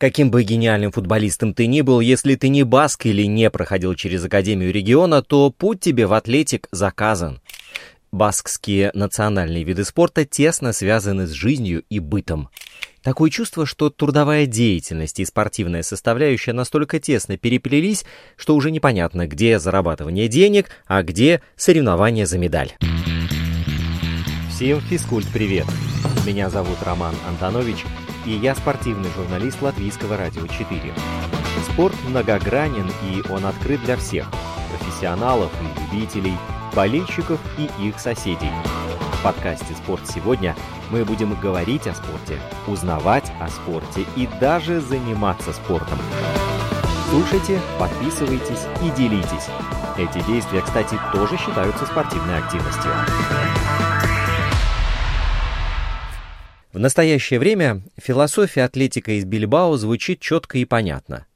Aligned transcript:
Каким 0.00 0.30
бы 0.30 0.42
гениальным 0.44 0.92
футболистом 0.92 1.52
ты 1.52 1.66
ни 1.66 1.82
был, 1.82 2.00
если 2.00 2.34
ты 2.34 2.48
не 2.48 2.62
баск 2.62 3.04
или 3.04 3.24
не 3.24 3.50
проходил 3.50 3.94
через 3.94 4.24
Академию 4.24 4.72
региона, 4.72 5.20
то 5.20 5.50
путь 5.50 5.80
тебе 5.80 6.06
в 6.06 6.14
атлетик 6.14 6.68
заказан. 6.72 7.42
Баскские 8.10 8.92
национальные 8.94 9.62
виды 9.62 9.84
спорта 9.84 10.24
тесно 10.24 10.72
связаны 10.72 11.26
с 11.26 11.32
жизнью 11.32 11.84
и 11.90 11.98
бытом. 11.98 12.48
Такое 13.02 13.28
чувство, 13.28 13.66
что 13.66 13.90
трудовая 13.90 14.46
деятельность 14.46 15.20
и 15.20 15.24
спортивная 15.26 15.82
составляющая 15.82 16.54
настолько 16.54 16.98
тесно 16.98 17.36
переплелись, 17.36 18.06
что 18.36 18.56
уже 18.56 18.70
непонятно, 18.70 19.26
где 19.26 19.58
зарабатывание 19.58 20.28
денег, 20.28 20.70
а 20.86 21.02
где 21.02 21.42
соревнования 21.56 22.24
за 22.24 22.38
медаль. 22.38 22.72
Всем 24.48 24.80
физкульт-привет! 24.80 25.66
Меня 26.26 26.48
зовут 26.48 26.78
Роман 26.82 27.14
Антонович, 27.28 27.84
и 28.24 28.32
я 28.32 28.54
спортивный 28.54 29.10
журналист 29.16 29.62
Латвийского 29.62 30.16
радио 30.16 30.46
4. 30.46 30.92
Спорт 31.72 31.94
многогранен, 32.06 32.90
и 33.04 33.22
он 33.30 33.46
открыт 33.46 33.82
для 33.84 33.96
всех– 33.96 34.26
профессионалов 34.78 35.50
и 35.62 35.80
любителей, 35.80 36.36
болельщиков 36.74 37.40
и 37.58 37.70
их 37.86 37.98
соседей. 37.98 38.50
В 39.14 39.22
подкасте 39.22 39.74
«Спорт 39.74 40.02
сегодня» 40.08 40.56
мы 40.90 41.04
будем 41.04 41.34
говорить 41.34 41.86
о 41.86 41.94
спорте, 41.94 42.38
узнавать 42.66 43.30
о 43.40 43.48
спорте 43.48 44.06
и 44.16 44.28
даже 44.40 44.80
заниматься 44.80 45.52
спортом. 45.52 45.98
Слушайте, 47.10 47.60
подписывайтесь 47.78 48.66
и 48.82 48.90
делитесь. 48.90 49.48
Эти 49.98 50.24
действия, 50.26 50.62
кстати, 50.62 50.98
тоже 51.12 51.36
считаются 51.36 51.84
спортивной 51.84 52.38
активностью. 52.38 52.90
В 56.72 56.78
настоящее 56.78 57.40
время 57.40 57.82
философия 57.96 58.62
атлетика 58.62 59.18
из 59.18 59.24
Бильбао 59.24 59.76
звучит 59.76 60.20
четко 60.20 60.58
и 60.58 60.64
понятно. 60.64 61.26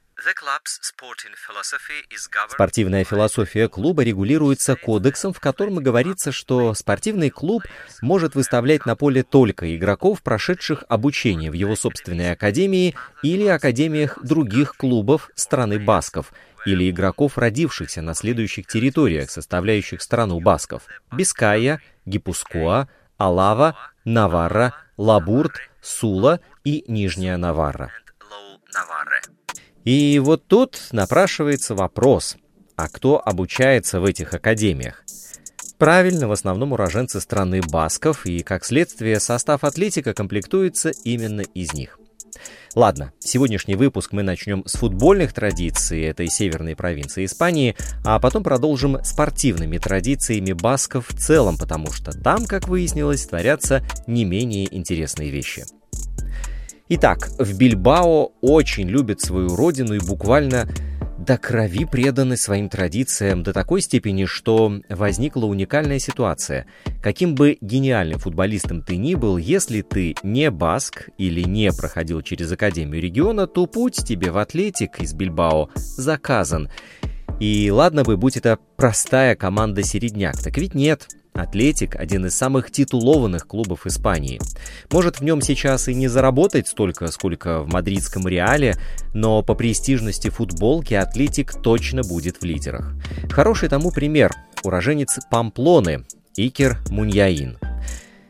Спортивная 2.48 3.02
философия 3.02 3.68
клуба 3.68 4.04
регулируется 4.04 4.76
кодексом, 4.76 5.32
в 5.32 5.40
котором 5.40 5.74
говорится, 5.76 6.30
что 6.30 6.72
спортивный 6.74 7.30
клуб 7.30 7.64
может 8.00 8.36
выставлять 8.36 8.86
на 8.86 8.94
поле 8.94 9.24
только 9.24 9.76
игроков, 9.76 10.22
прошедших 10.22 10.84
обучение 10.88 11.50
в 11.50 11.54
его 11.54 11.74
собственной 11.74 12.30
академии 12.30 12.94
или 13.24 13.46
академиях 13.46 14.18
других 14.22 14.76
клубов 14.76 15.30
страны 15.34 15.80
Басков, 15.80 16.32
или 16.64 16.88
игроков, 16.88 17.36
родившихся 17.36 18.02
на 18.02 18.14
следующих 18.14 18.68
территориях, 18.68 19.30
составляющих 19.30 20.00
страну 20.00 20.38
Басков– 20.40 20.84
Биская, 21.12 21.82
Гипускоа, 22.06 22.88
Алава, 23.18 23.76
Наварра, 24.04 24.74
Лабурт, 24.96 25.52
Сула 25.82 26.40
и 26.64 26.84
Нижняя 26.86 27.36
Наварра. 27.36 27.90
И 29.84 30.18
вот 30.18 30.46
тут 30.46 30.78
напрашивается 30.92 31.74
вопрос, 31.74 32.36
а 32.76 32.88
кто 32.88 33.20
обучается 33.22 34.00
в 34.00 34.04
этих 34.04 34.32
академиях? 34.32 35.04
Правильно, 35.78 36.28
в 36.28 36.32
основном 36.32 36.72
уроженцы 36.72 37.20
страны 37.20 37.60
Басков, 37.60 38.24
и, 38.26 38.42
как 38.42 38.64
следствие, 38.64 39.20
состав 39.20 39.64
атлетика 39.64 40.14
комплектуется 40.14 40.90
именно 41.04 41.42
из 41.42 41.74
них. 41.74 41.98
Ладно, 42.74 43.12
сегодняшний 43.20 43.76
выпуск 43.76 44.12
мы 44.12 44.22
начнем 44.22 44.64
с 44.66 44.72
футбольных 44.72 45.32
традиций 45.32 46.02
этой 46.02 46.28
северной 46.28 46.74
провинции 46.74 47.24
Испании, 47.24 47.76
а 48.04 48.18
потом 48.18 48.42
продолжим 48.42 49.02
спортивными 49.04 49.78
традициями 49.78 50.52
басков 50.52 51.08
в 51.08 51.16
целом, 51.16 51.56
потому 51.56 51.92
что 51.92 52.12
там, 52.12 52.46
как 52.46 52.66
выяснилось, 52.68 53.26
творятся 53.26 53.86
не 54.06 54.24
менее 54.24 54.74
интересные 54.74 55.30
вещи. 55.30 55.64
Итак, 56.90 57.30
в 57.38 57.56
Бильбао 57.56 58.32
очень 58.42 58.88
любят 58.88 59.20
свою 59.20 59.56
родину 59.56 59.94
и 59.94 60.00
буквально 60.00 60.68
до 61.18 61.38
крови 61.38 61.84
преданы 61.84 62.36
своим 62.36 62.68
традициям 62.68 63.42
до 63.42 63.52
такой 63.52 63.80
степени, 63.80 64.24
что 64.24 64.80
возникла 64.88 65.46
уникальная 65.46 65.98
ситуация. 65.98 66.66
Каким 67.02 67.34
бы 67.34 67.56
гениальным 67.60 68.18
футболистом 68.18 68.82
ты 68.82 68.96
ни 68.96 69.14
был, 69.14 69.36
если 69.36 69.82
ты 69.82 70.14
не 70.22 70.50
баск 70.50 71.08
или 71.18 71.42
не 71.42 71.72
проходил 71.72 72.22
через 72.22 72.50
Академию 72.52 73.02
региона, 73.02 73.46
то 73.46 73.66
путь 73.66 74.04
тебе 74.04 74.30
в 74.30 74.38
атлетик 74.38 75.00
из 75.00 75.14
Бильбао 75.14 75.70
заказан. 75.74 76.68
И 77.40 77.70
ладно 77.70 78.04
бы, 78.04 78.16
будь 78.16 78.36
это 78.36 78.58
простая 78.76 79.34
команда 79.34 79.82
середняк, 79.82 80.40
так 80.42 80.56
ведь 80.56 80.74
нет. 80.74 81.08
Атлетик– 81.34 81.96
один 81.98 82.26
из 82.26 82.36
самых 82.36 82.70
титулованных 82.70 83.48
клубов 83.48 83.86
Испании. 83.86 84.40
Может 84.92 85.18
в 85.18 85.24
нем 85.24 85.40
сейчас 85.40 85.88
и 85.88 85.94
не 85.94 86.06
заработать 86.06 86.68
столько, 86.68 87.08
сколько 87.08 87.60
в 87.60 87.68
мадридском 87.68 88.28
Реале, 88.28 88.76
но 89.14 89.42
по 89.42 89.56
престижности 89.56 90.30
футболки 90.30 90.94
Атлетик 90.94 91.60
точно 91.60 92.02
будет 92.02 92.36
в 92.36 92.44
лидерах. 92.44 92.92
Хороший 93.30 93.68
тому 93.68 93.90
пример– 93.90 94.32
уроженец 94.62 95.18
Памплоны 95.28 96.04
Икер 96.36 96.78
Муньяин. 96.88 97.58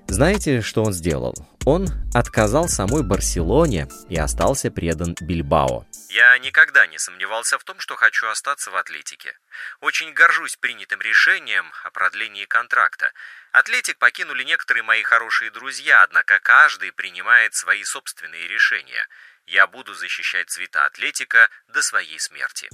Знаете, 0.08 0.62
что 0.62 0.82
он 0.82 0.94
сделал? 0.94 1.34
Он 1.66 1.88
отказал 2.14 2.68
самой 2.68 3.02
Барселоне 3.02 3.86
и 4.08 4.16
остался 4.16 4.70
предан 4.70 5.14
Бильбао. 5.20 5.86
Я 6.08 6.38
никогда 6.38 6.86
не 6.86 6.98
сомневался 6.98 7.58
в 7.58 7.64
том, 7.64 7.76
что 7.80 7.96
хочу 7.96 8.28
остаться 8.28 8.70
в 8.70 8.76
Атлетике. 8.76 9.32
Очень 9.80 10.12
горжусь 10.12 10.56
принятым 10.56 11.00
решением 11.00 11.72
о 11.84 11.90
продлении 11.90 12.44
контракта. 12.44 13.12
Атлетик 13.52 13.98
покинули 13.98 14.44
некоторые 14.44 14.82
мои 14.82 15.02
хорошие 15.02 15.50
друзья, 15.50 16.02
однако 16.02 16.38
каждый 16.40 16.92
принимает 16.92 17.54
свои 17.54 17.84
собственные 17.84 18.48
решения. 18.48 19.06
Я 19.46 19.66
буду 19.66 19.94
защищать 19.94 20.50
цвета 20.50 20.86
Атлетика 20.86 21.48
до 21.68 21.82
своей 21.82 22.18
смерти. 22.18 22.68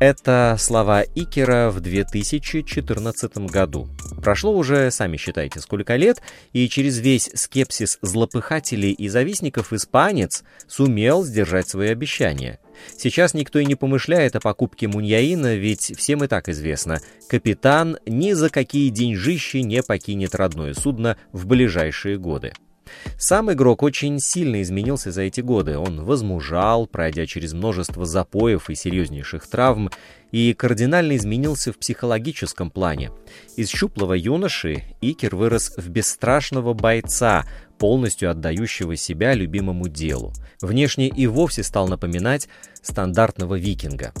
Это 0.00 0.56
слова 0.58 1.02
Икера 1.02 1.70
в 1.70 1.80
2014 1.80 3.36
году. 3.46 3.88
Прошло 4.22 4.52
уже, 4.52 4.90
сами 4.90 5.16
считайте, 5.16 5.60
сколько 5.60 5.94
лет, 5.94 6.20
и 6.52 6.68
через 6.68 6.98
весь 6.98 7.30
скепсис 7.34 7.98
злопыхателей 8.02 8.92
и 8.92 9.08
завистников 9.08 9.72
испанец 9.72 10.42
сумел 10.66 11.24
сдержать 11.24 11.68
свои 11.68 11.90
обещания. 11.90 12.58
Сейчас 12.96 13.34
никто 13.34 13.58
и 13.58 13.64
не 13.64 13.74
помышляет 13.74 14.36
о 14.36 14.40
покупке 14.40 14.88
Муньяина, 14.88 15.54
ведь 15.54 15.92
всем 15.96 16.24
и 16.24 16.26
так 16.26 16.48
известно, 16.48 17.00
капитан 17.28 17.98
ни 18.06 18.32
за 18.32 18.50
какие 18.50 18.88
деньжищи 18.88 19.58
не 19.58 19.82
покинет 19.82 20.34
родное 20.34 20.74
судно 20.74 21.16
в 21.32 21.46
ближайшие 21.46 22.18
годы. 22.18 22.52
Сам 23.18 23.52
игрок 23.52 23.82
очень 23.82 24.18
сильно 24.20 24.62
изменился 24.62 25.10
за 25.10 25.22
эти 25.22 25.40
годы. 25.40 25.78
Он 25.78 26.04
возмужал, 26.04 26.86
пройдя 26.86 27.26
через 27.26 27.52
множество 27.52 28.04
запоев 28.04 28.70
и 28.70 28.74
серьезнейших 28.74 29.46
травм, 29.46 29.90
и 30.30 30.52
кардинально 30.52 31.16
изменился 31.16 31.72
в 31.72 31.78
психологическом 31.78 32.70
плане. 32.70 33.12
Из 33.56 33.68
щуплого 33.68 34.14
юноши 34.14 34.82
Икер 35.00 35.36
вырос 35.36 35.72
в 35.76 35.88
бесстрашного 35.88 36.74
бойца, 36.74 37.44
полностью 37.78 38.30
отдающего 38.30 38.96
себя 38.96 39.34
любимому 39.34 39.88
делу. 39.88 40.32
Внешне 40.60 41.08
и 41.08 41.26
вовсе 41.26 41.62
стал 41.62 41.88
напоминать 41.88 42.48
стандартного 42.82 43.56
викинга. 43.56 44.12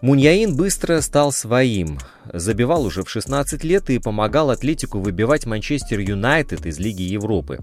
Муньяин 0.00 0.54
быстро 0.54 1.00
стал 1.00 1.32
своим, 1.32 1.98
забивал 2.32 2.84
уже 2.84 3.02
в 3.02 3.10
16 3.10 3.64
лет 3.64 3.90
и 3.90 3.98
помогал 3.98 4.50
Атлетику 4.50 5.00
выбивать 5.00 5.44
Манчестер 5.44 5.98
Юнайтед 5.98 6.66
из 6.66 6.78
Лиги 6.78 7.02
Европы. 7.02 7.58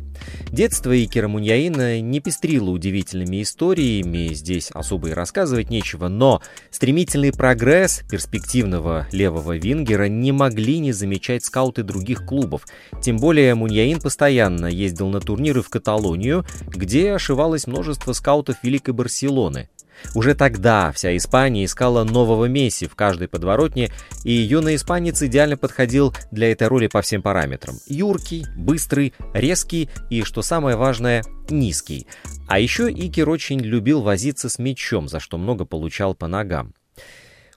Детство 0.49 0.91
Икера 1.01 1.29
Муньяина 1.29 2.01
не 2.01 2.19
пестрило 2.19 2.71
удивительными 2.71 3.41
историями, 3.41 4.33
здесь 4.33 4.69
особо 4.71 5.09
и 5.09 5.13
рассказывать 5.13 5.69
нечего, 5.69 6.09
но 6.09 6.41
стремительный 6.71 7.31
прогресс 7.31 8.01
перспективного 8.09 9.07
левого 9.13 9.55
вингера 9.55 10.09
не 10.09 10.33
могли 10.33 10.79
не 10.79 10.91
замечать 10.91 11.45
скауты 11.45 11.83
других 11.83 12.25
клубов. 12.25 12.65
Тем 13.01 13.15
более 13.15 13.55
Муньяин 13.55 14.01
постоянно 14.01 14.65
ездил 14.65 15.07
на 15.07 15.21
турниры 15.21 15.61
в 15.61 15.69
Каталонию, 15.69 16.45
где 16.67 17.13
ошивалось 17.13 17.65
множество 17.65 18.11
скаутов 18.11 18.57
Великой 18.61 18.93
Барселоны. 18.93 19.69
Уже 20.13 20.35
тогда 20.35 20.91
вся 20.91 21.15
Испания 21.15 21.65
искала 21.65 22.03
нового 22.03 22.45
Месси 22.45 22.87
в 22.87 22.95
каждой 22.95 23.27
подворотне, 23.27 23.91
и 24.23 24.31
юный 24.31 24.75
испанец 24.75 25.21
идеально 25.21 25.57
подходил 25.57 26.13
для 26.31 26.51
этой 26.51 26.67
роли 26.67 26.87
по 26.87 27.01
всем 27.01 27.21
параметрам. 27.21 27.75
Юркий, 27.87 28.45
быстрый, 28.55 29.13
резкий 29.33 29.89
и, 30.09 30.23
что 30.23 30.41
самое 30.41 30.75
важное, 30.75 31.23
низкий. 31.49 32.07
А 32.47 32.59
еще 32.59 32.91
Икер 32.91 33.29
очень 33.29 33.59
любил 33.59 34.01
возиться 34.01 34.49
с 34.49 34.59
мячом, 34.59 35.07
за 35.07 35.19
что 35.19 35.37
много 35.37 35.65
получал 35.65 36.15
по 36.15 36.27
ногам. 36.27 36.73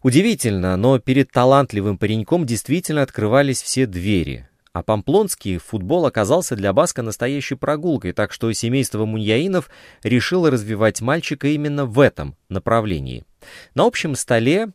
Удивительно, 0.03 0.77
но 0.77 0.99
перед 0.99 1.31
талантливым 1.31 1.99
пареньком 1.99 2.47
действительно 2.47 3.03
открывались 3.03 3.63
все 3.63 3.87
двери. 3.87 4.49
А 4.79 4.83
памплонский 4.85 5.59
футбол 5.59 6.07
оказался 6.07 6.55
для 6.55 6.73
Баска 6.73 7.03
настоящей 7.03 7.57
прогулкой, 7.57 8.13
так 8.13 8.33
что 8.33 8.53
семейство 8.53 9.07
Муньяинов 9.07 9.71
решило 10.05 10.53
развивать 10.53 11.01
мальчика 11.01 11.49
именно 11.49 11.85
в 11.85 11.99
этом 11.99 12.37
направлении. 12.49 13.25
На 13.75 13.87
общем 13.87 14.15
столе 14.15 14.69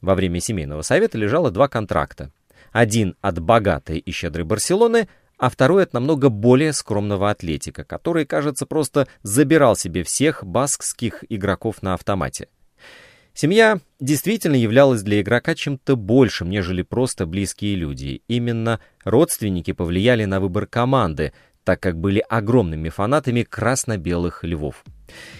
во 0.00 0.14
время 0.14 0.40
семейного 0.40 0.80
совета 0.80 1.18
лежало 1.18 1.50
два 1.50 1.68
контракта. 1.68 2.32
Один 2.70 3.14
от 3.20 3.40
богатой 3.40 3.98
и 3.98 4.10
щедрой 4.10 4.46
Барселоны, 4.46 5.06
а 5.36 5.50
второй 5.50 5.82
от 5.82 5.92
намного 5.92 6.30
более 6.30 6.72
скромного 6.72 7.28
атлетика, 7.28 7.84
который, 7.84 8.24
кажется, 8.24 8.64
просто 8.64 9.06
забирал 9.22 9.76
себе 9.76 10.02
всех 10.02 10.46
баскских 10.46 11.24
игроков 11.28 11.82
на 11.82 11.92
автомате. 11.92 12.48
Семья 13.34 13.80
действительно 13.98 14.56
являлась 14.56 15.02
для 15.02 15.20
игрока 15.20 15.54
чем-то 15.54 15.96
большим, 15.96 16.50
нежели 16.50 16.82
просто 16.82 17.26
близкие 17.26 17.76
люди. 17.76 18.22
Именно 18.28 18.80
родственники 19.04 19.72
повлияли 19.72 20.26
на 20.26 20.38
выбор 20.38 20.66
команды, 20.66 21.32
так 21.64 21.80
как 21.80 21.98
были 21.98 22.22
огромными 22.28 22.88
фанатами 22.88 23.42
красно-белых 23.42 24.44
львов. 24.44 24.84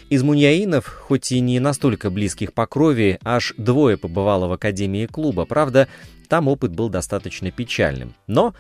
Из 0.09 0.23
муньяинов, 0.23 0.87
хоть 0.87 1.33
и 1.33 1.41
не 1.41 1.61
настолько 1.61 2.11
близких 2.11 2.53
по 2.53 2.67
крови, 2.67 3.19
аж 3.25 3.55
двое 3.57 3.97
побывало 3.97 4.47
в 4.47 4.53
академии 4.53 5.07
клуба. 5.07 5.45
Правда, 5.45 5.89
там 6.29 6.49
опыт 6.49 6.73
был 6.73 6.89
достаточно 6.89 7.51
печальным. 7.51 8.15
Но 8.27 8.55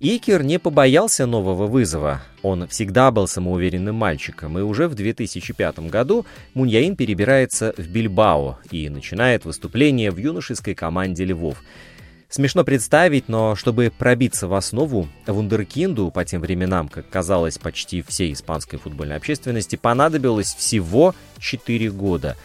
Икер 0.00 0.44
не 0.44 0.60
побоялся 0.60 1.26
нового 1.26 1.66
вызова. 1.66 2.22
Он 2.42 2.68
всегда 2.68 3.10
был 3.10 3.26
самоуверенным 3.26 3.96
мальчиком, 3.96 4.56
и 4.56 4.62
уже 4.62 4.86
в 4.86 4.94
2005 4.94 5.80
году 5.90 6.24
Муньяин 6.54 6.94
перебирается 6.94 7.74
в 7.76 7.88
Бильбао 7.88 8.60
и 8.70 8.88
начинает 8.90 9.44
выступление 9.44 10.12
в 10.12 10.18
юношеской 10.18 10.76
команде 10.76 11.24
«Львов». 11.24 11.64
Смешно 12.28 12.62
представить, 12.62 13.28
но 13.28 13.56
чтобы 13.56 13.90
пробиться 13.96 14.46
в 14.46 14.54
основу, 14.54 15.08
вундеркинду 15.26 16.12
по 16.12 16.24
тем 16.24 16.42
временам, 16.42 16.88
как 16.88 17.08
казалось 17.08 17.58
почти 17.58 18.02
всей 18.02 18.34
испанской 18.34 18.78
футбольной 18.78 19.16
общественности, 19.16 19.74
понадобилось 19.74 20.54
всего 20.54 21.16
4 21.40 21.90
года. 21.90 22.36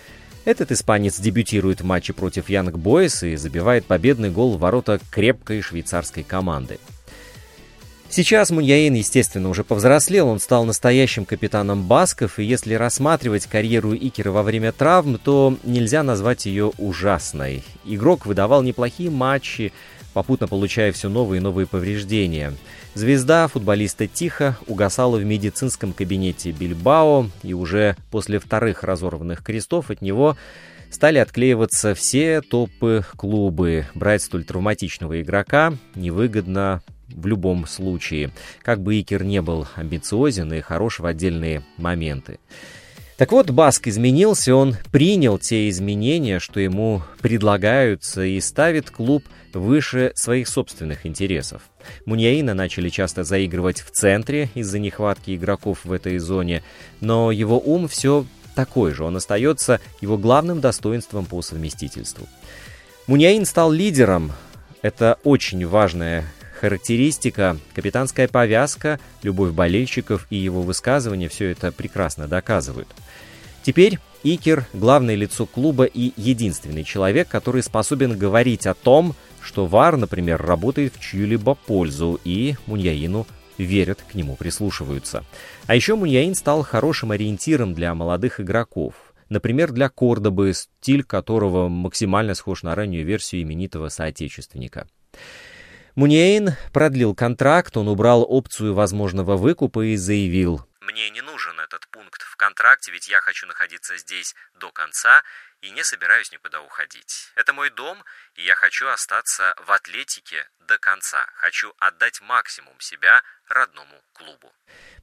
Этот 0.45 0.71
испанец 0.71 1.19
дебютирует 1.19 1.81
в 1.81 1.85
матче 1.85 2.13
против 2.13 2.49
Янг 2.49 2.77
Бойс 2.77 3.21
и 3.21 3.35
забивает 3.35 3.85
победный 3.85 4.31
гол 4.31 4.57
в 4.57 4.59
ворота 4.59 4.99
крепкой 5.11 5.61
швейцарской 5.61 6.23
команды. 6.23 6.79
Сейчас 8.15 8.51
Муньяин, 8.51 8.93
естественно, 8.93 9.49
уже 9.49 9.63
повзрослел, 9.63 10.27
он 10.27 10.37
стал 10.37 10.65
настоящим 10.65 11.25
капитаном 11.25 11.87
Басков, 11.87 12.37
и 12.37 12.43
если 12.43 12.75
рассматривать 12.75 13.47
карьеру 13.47 13.95
Икера 13.95 14.29
во 14.29 14.43
время 14.43 14.71
травм, 14.71 15.17
то 15.17 15.57
нельзя 15.63 16.03
назвать 16.03 16.45
ее 16.45 16.73
ужасной. 16.77 17.63
Игрок 17.85 18.27
выдавал 18.27 18.61
неплохие 18.61 19.09
матчи, 19.09 19.73
попутно 20.13 20.47
получая 20.47 20.91
все 20.91 21.09
новые 21.09 21.39
и 21.39 21.41
новые 21.41 21.65
повреждения. 21.65 22.53
Звезда 22.93 23.47
футболиста 23.47 24.05
тихо 24.05 24.59
угасала 24.67 25.17
в 25.17 25.25
медицинском 25.25 25.91
кабинете 25.91 26.51
Бильбао, 26.51 27.31
и 27.41 27.55
уже 27.55 27.97
после 28.11 28.37
вторых 28.37 28.83
разорванных 28.83 29.43
крестов 29.43 29.89
от 29.89 30.03
него 30.03 30.37
стали 30.91 31.17
отклеиваться 31.17 31.95
все 31.95 32.41
топы 32.41 33.03
клубы. 33.17 33.87
Брать 33.95 34.21
столь 34.21 34.43
травматичного 34.43 35.19
игрока 35.19 35.73
невыгодно 35.95 36.83
в 37.23 37.27
любом 37.27 37.65
случае, 37.65 38.31
как 38.61 38.81
бы 38.81 38.99
Икер 38.99 39.23
не 39.23 39.41
был 39.41 39.65
амбициозен 39.75 40.53
и 40.53 40.61
хорош 40.61 40.99
в 40.99 41.05
отдельные 41.05 41.63
моменты. 41.77 42.39
Так 43.17 43.31
вот, 43.31 43.51
Баск 43.51 43.87
изменился, 43.87 44.55
он 44.55 44.75
принял 44.91 45.37
те 45.37 45.69
изменения, 45.69 46.39
что 46.39 46.59
ему 46.59 47.03
предлагаются, 47.21 48.23
и 48.23 48.41
ставит 48.41 48.89
клуб 48.89 49.23
выше 49.53 50.11
своих 50.15 50.47
собственных 50.47 51.05
интересов. 51.05 51.61
Муньяина 52.05 52.53
начали 52.53 52.89
часто 52.89 53.23
заигрывать 53.23 53.81
в 53.81 53.91
центре 53.91 54.49
из-за 54.55 54.79
нехватки 54.79 55.35
игроков 55.35 55.85
в 55.85 55.91
этой 55.91 56.17
зоне, 56.17 56.63
но 57.01 57.31
его 57.31 57.59
ум 57.59 57.87
все 57.87 58.25
такой 58.55 58.93
же, 58.93 59.03
он 59.03 59.15
остается 59.15 59.79
его 60.01 60.17
главным 60.17 60.59
достоинством 60.59 61.25
по 61.25 61.41
совместительству. 61.41 62.27
Муньяин 63.07 63.45
стал 63.45 63.71
лидером, 63.71 64.31
это 64.81 65.19
очень 65.23 65.65
важная 65.67 66.25
характеристика, 66.63 67.57
капитанская 67.75 68.29
повязка, 68.29 68.97
любовь 69.21 69.51
болельщиков 69.51 70.25
и 70.29 70.37
его 70.37 70.61
высказывания 70.61 71.27
все 71.27 71.51
это 71.51 71.73
прекрасно 71.73 72.29
доказывают. 72.29 72.87
Теперь 73.63 73.99
Икер– 74.23 74.65
главное 74.73 75.15
лицо 75.15 75.45
клуба 75.45 75.83
и 75.83 76.13
единственный 76.15 76.85
человек, 76.85 77.27
который 77.27 77.63
способен 77.63 78.17
говорить 78.17 78.65
о 78.65 78.75
том, 78.75 79.13
что 79.41 79.65
ВАР, 79.65 79.97
например, 79.97 80.41
работает 80.41 80.93
в 80.95 81.01
чью-либо 81.01 81.55
пользу, 81.55 82.17
и 82.23 82.55
Муньяину 82.65 83.27
верят, 83.57 83.99
к 84.09 84.15
нему 84.15 84.37
прислушиваются. 84.37 85.25
А 85.67 85.75
еще 85.75 85.97
Муньяин 85.97 86.33
стал 86.33 86.63
хорошим 86.63 87.11
ориентиром 87.11 87.73
для 87.73 87.93
молодых 87.93 88.39
игроков. 88.39 88.93
Например, 89.27 89.73
для 89.73 89.89
Кордобы, 89.89 90.53
стиль 90.53 91.03
которого 91.03 91.67
максимально 91.67 92.35
схож 92.35 92.63
на 92.63 92.73
раннюю 92.73 93.05
версию 93.05 93.41
именитого 93.41 93.89
соотечественника. 93.89 94.87
Мунейн 95.95 96.55
продлил 96.71 97.13
контракт, 97.13 97.77
он 97.77 97.87
убрал 97.87 98.25
опцию 98.27 98.73
возможного 98.73 99.37
выкупа 99.37 99.85
и 99.85 99.95
заявил. 99.95 100.67
«Мне 100.81 101.11
не 101.11 101.21
нужен 101.21 101.59
этот 101.59 101.87
пункт 101.89 102.23
в 102.23 102.35
контракте, 102.35 102.91
ведь 102.91 103.07
я 103.07 103.21
хочу 103.21 103.45
находиться 103.45 103.95
здесь 103.97 104.33
до 104.59 104.71
конца 104.71 105.21
и 105.61 105.69
не 105.69 105.83
собираюсь 105.83 106.31
никуда 106.31 106.61
уходить. 106.61 107.31
Это 107.35 107.53
мой 107.53 107.69
дом, 107.69 108.03
и 108.35 108.41
я 108.43 108.55
хочу 108.55 108.87
остаться 108.87 109.53
в 109.65 109.71
атлетике 109.71 110.47
до 110.67 110.79
конца. 110.79 111.27
Хочу 111.35 111.71
отдать 111.77 112.21
максимум 112.21 112.73
себя 112.79 113.21
родному 113.47 114.01
клубу. 114.13 114.51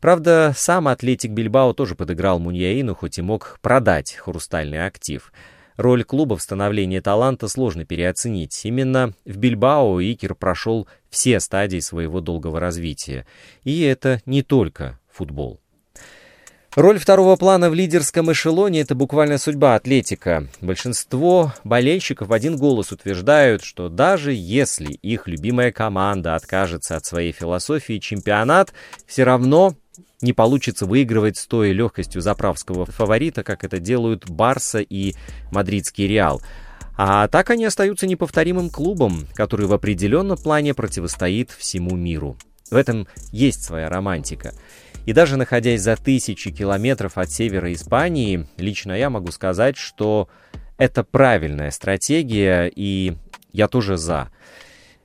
Правда, 0.01 0.53
сам 0.57 0.89
атлетик 0.89 1.31
Бильбао 1.31 1.73
тоже 1.73 1.95
подыграл 1.95 2.41
Муньяину, 2.41 2.97
хоть 2.97 3.19
и 3.19 3.23
мог 3.23 3.61
продать 3.63 4.17
хрустальный 4.17 4.85
актив. 4.85 5.33
Роль 5.81 6.05
клуба 6.05 6.37
в 6.37 6.43
становлении 6.43 7.01
таланта 7.01 7.49
сложно 7.49 7.87
переоценить. 7.87 8.67
Именно 8.67 9.15
в 9.25 9.39
Бильбао 9.39 9.99
Икер 10.03 10.35
прошел 10.35 10.87
все 11.09 11.41
стадии 11.41 11.81
своего 11.81 12.21
долгого 12.21 12.61
развития. 12.61 13.27
И 13.65 13.81
это 13.81 14.21
не 14.27 14.43
только 14.43 14.99
футбол. 15.11 15.59
Роль 16.75 16.99
второго 16.99 17.35
плана 17.37 17.71
в 17.71 17.75
лидерском 17.75 18.31
эшелоне– 18.31 18.81
это 18.83 18.95
буквально 18.95 19.39
судьба 19.39 19.75
атлетика. 19.75 20.49
Большинство 20.61 21.55
болельщиков 21.65 22.29
в 22.29 22.33
один 22.35 22.59
голос 22.59 22.93
утверждают, 22.93 23.65
что 23.65 23.89
даже 23.89 24.35
если 24.35 24.93
их 24.93 25.29
любимая 25.29 25.73
команда 25.73 26.35
откажется 26.35 26.97
от 26.97 27.07
своей 27.07 27.33
философии, 27.33 27.99
чемпионат 27.99 28.75
все 29.07 29.25
равно 29.25 29.77
не 30.21 30.33
получится 30.33 30.87
выигрывать 30.87 31.37
с 31.37 31.47
той 31.47 31.73
легкостью 31.73 32.21
заправского 32.21 32.87
фаворита, 32.87 33.43
как 33.43 33.65
это 33.65 33.79
делают 33.79 34.29
Барса 34.29 34.81
и 34.81 35.15
Мадридский 35.51 36.07
Реал. 36.07 36.43
А 36.97 37.29
так 37.29 37.51
они 37.51 37.65
остаются 37.65 38.07
неповторимым 38.07 38.69
клубом, 38.69 39.27
который 39.35 39.67
в 39.67 39.73
определенном 39.73 40.37
плане 40.37 40.75
противостоит 40.75 41.51
всему 41.51 41.97
миру. 41.97 42.37
В 42.71 42.77
этом 42.77 43.09
есть 43.33 43.65
своя 43.65 43.89
романтика. 43.89 44.53
И 45.07 45.13
даже 45.13 45.37
находясь 45.37 45.81
за 45.81 45.97
тысячи 45.97 46.51
километров 46.51 47.17
от 47.17 47.31
севера 47.31 47.73
Испании, 47.73 48.47
лично 48.59 48.93
я 48.93 49.09
могу 49.11 49.33
сказать, 49.33 49.77
что 49.77 50.29
это 50.77 51.03
правильная 51.03 51.71
стратегия, 51.71 52.71
и 52.75 53.15
я 53.53 53.67
тоже 53.67 53.97
за. 53.97 54.31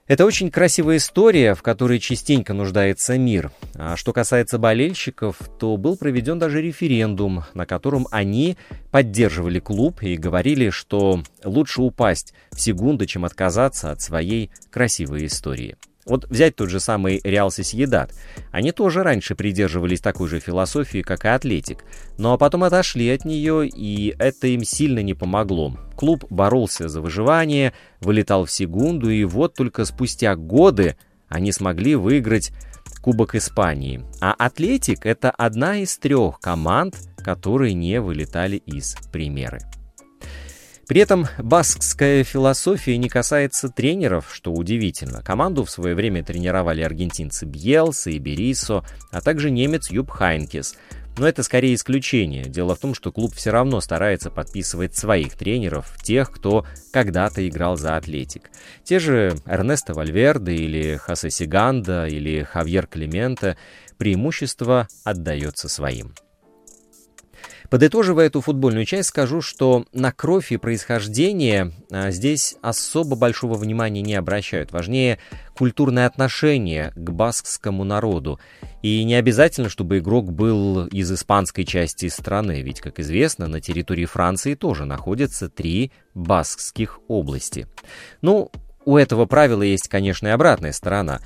Это 0.07 0.24
очень 0.24 0.51
красивая 0.51 0.97
история, 0.97 1.55
в 1.55 1.63
которой 1.63 1.97
частенько 1.97 2.53
нуждается 2.53 3.17
мир. 3.17 3.51
А 3.74 3.95
что 3.95 4.13
касается 4.13 4.59
болельщиков, 4.59 5.38
то 5.59 5.77
был 5.77 5.97
проведен 5.97 6.38
даже 6.38 6.62
референдум, 6.62 7.43
на 7.55 7.65
котором 7.65 8.07
они 8.12 8.55
поддерживали 8.91 9.59
клуб 9.59 10.03
и 10.03 10.15
говорили, 10.15 10.69
что 10.69 11.24
лучше 11.43 11.81
упасть 11.81 12.35
в 12.51 12.62
секунду, 12.62 13.07
чем 13.07 13.25
отказаться 13.25 13.89
от 13.91 14.00
своей 14.00 14.51
красивой 14.69 15.25
истории. 15.25 15.75
Вот 16.05 16.29
взять 16.29 16.55
тот 16.55 16.69
же 16.69 16.79
самый 16.79 17.19
Реал 17.24 17.50
Сосьедат. 17.50 18.13
Они 18.51 18.71
тоже 18.71 19.01
раньше 19.01 19.35
придерживались 19.35 20.01
такой 20.01 20.27
же 20.27 20.39
философии, 20.39 21.01
как 21.01 21.25
и 21.25 21.29
Атлетик, 21.29 21.83
но 22.17 22.38
потом 22.38 22.63
отошли 22.63 23.09
от 23.09 23.25
нее, 23.25 23.67
и 23.67 24.15
это 24.19 24.47
им 24.47 24.63
сильно 24.63 25.00
не 25.00 25.15
помогло. 25.15 25.75
Клуб 25.95 26.25
боролся 26.29 26.89
за 26.89 27.01
выживание, 27.01 27.74
вылетал 28.01 28.45
в 28.45 28.51
секунду, 28.51 29.09
и 29.09 29.24
вот 29.24 29.55
только 29.55 29.85
спустя 29.85 30.35
годы 30.35 30.95
они 31.27 31.51
смогли 31.51 31.95
выиграть 31.95 32.51
Кубок 33.01 33.35
Испании. 33.35 34.03
А 34.19 34.33
Атлетик— 34.33 35.00
это 35.05 35.29
одна 35.29 35.77
из 35.77 35.95
трех 35.97 36.39
команд, 36.39 36.95
которые 37.17 37.74
не 37.75 38.01
вылетали 38.01 38.57
из 38.57 38.95
примеры. 39.12 39.59
При 40.88 41.01
этом 41.01 41.25
баскская 41.39 42.24
философия 42.24 42.98
не 42.98 43.10
касается 43.10 43.70
тренеров, 43.70 44.30
что 44.32 44.54
удивительно. 44.54 45.24
Команду 45.24 45.65
в 45.65 45.72
свое 45.72 45.96
время 45.96 46.24
тренировали 46.24 46.82
аргентинцы 46.82 47.46
Бьелса 47.46 48.12
и 48.12 48.20
Берисо, 48.20 48.84
а 49.12 49.22
также 49.22 49.50
немец 49.50 49.89
Юб 49.89 50.12
Хайнкес. 50.12 50.75
Но 51.18 51.27
это 51.27 51.44
скорее 51.44 51.74
исключение. 51.74 52.44
Дело 52.44 52.75
в 52.75 52.80
том, 52.80 52.94
что 52.94 53.12
клуб 53.12 53.34
все 53.34 53.50
равно 53.50 53.80
старается 53.82 54.30
подписывать 54.30 54.96
своих 54.96 55.36
тренеров, 55.36 55.96
тех, 56.04 56.30
кто 56.30 56.68
когда-то 56.92 57.48
играл 57.48 57.77
за 57.77 57.96
Атлетик. 57.96 58.51
Те 58.84 59.00
же 59.00 59.36
Эрнесто 59.46 59.94
Вальверде 59.94 60.54
или 60.54 60.98
Хосе 60.98 61.32
Сиганда 61.32 62.06
или 62.06 62.44
Хавьер 62.44 62.86
Климента 62.86 63.58
преимущество 63.98 64.88
отдается 65.04 65.70
своим. 65.70 66.13
Подытоживая 67.69 68.27
эту 68.27 68.41
футбольную 68.41 68.86
часть, 68.86 69.10
скажу, 69.10 69.41
что 69.41 69.86
на 69.93 70.12
кровь 70.12 70.51
и 70.51 70.57
происхождение 70.57 71.72
а, 71.91 72.12
здесь 72.12 72.55
особо 72.62 73.15
большого 73.15 73.55
внимания 73.55 74.01
не 74.01 74.15
обращают. 74.15 74.72
Важнее 74.72 75.19
культурное 75.55 76.05
отношение 76.05 76.91
к 76.95 77.12
баскскому 77.12 77.84
народу. 77.84 78.39
И 78.81 79.03
не 79.03 79.15
обязательно, 79.15 79.69
чтобы 79.69 80.00
игрок 80.00 80.31
был 80.31 80.86
из 80.88 81.12
испанской 81.12 81.65
части 81.65 82.07
страны, 82.10 82.62
ведь, 82.62 82.81
как 82.81 83.00
известно, 83.00 83.48
на 83.48 83.62
территории 83.62 84.05
Франции 84.05 84.53
тоже 84.53 84.86
находятся 84.86 85.50
три 85.50 85.91
баскских 86.13 87.00
области. 87.07 87.67
Ну, 88.22 88.51
у 88.86 88.98
этого 88.98 89.25
правила 89.25 89.63
есть, 89.63 89.88
конечно, 89.88 90.27
и 90.27 90.31
обратная 90.31 90.72
сторона. 90.72 91.19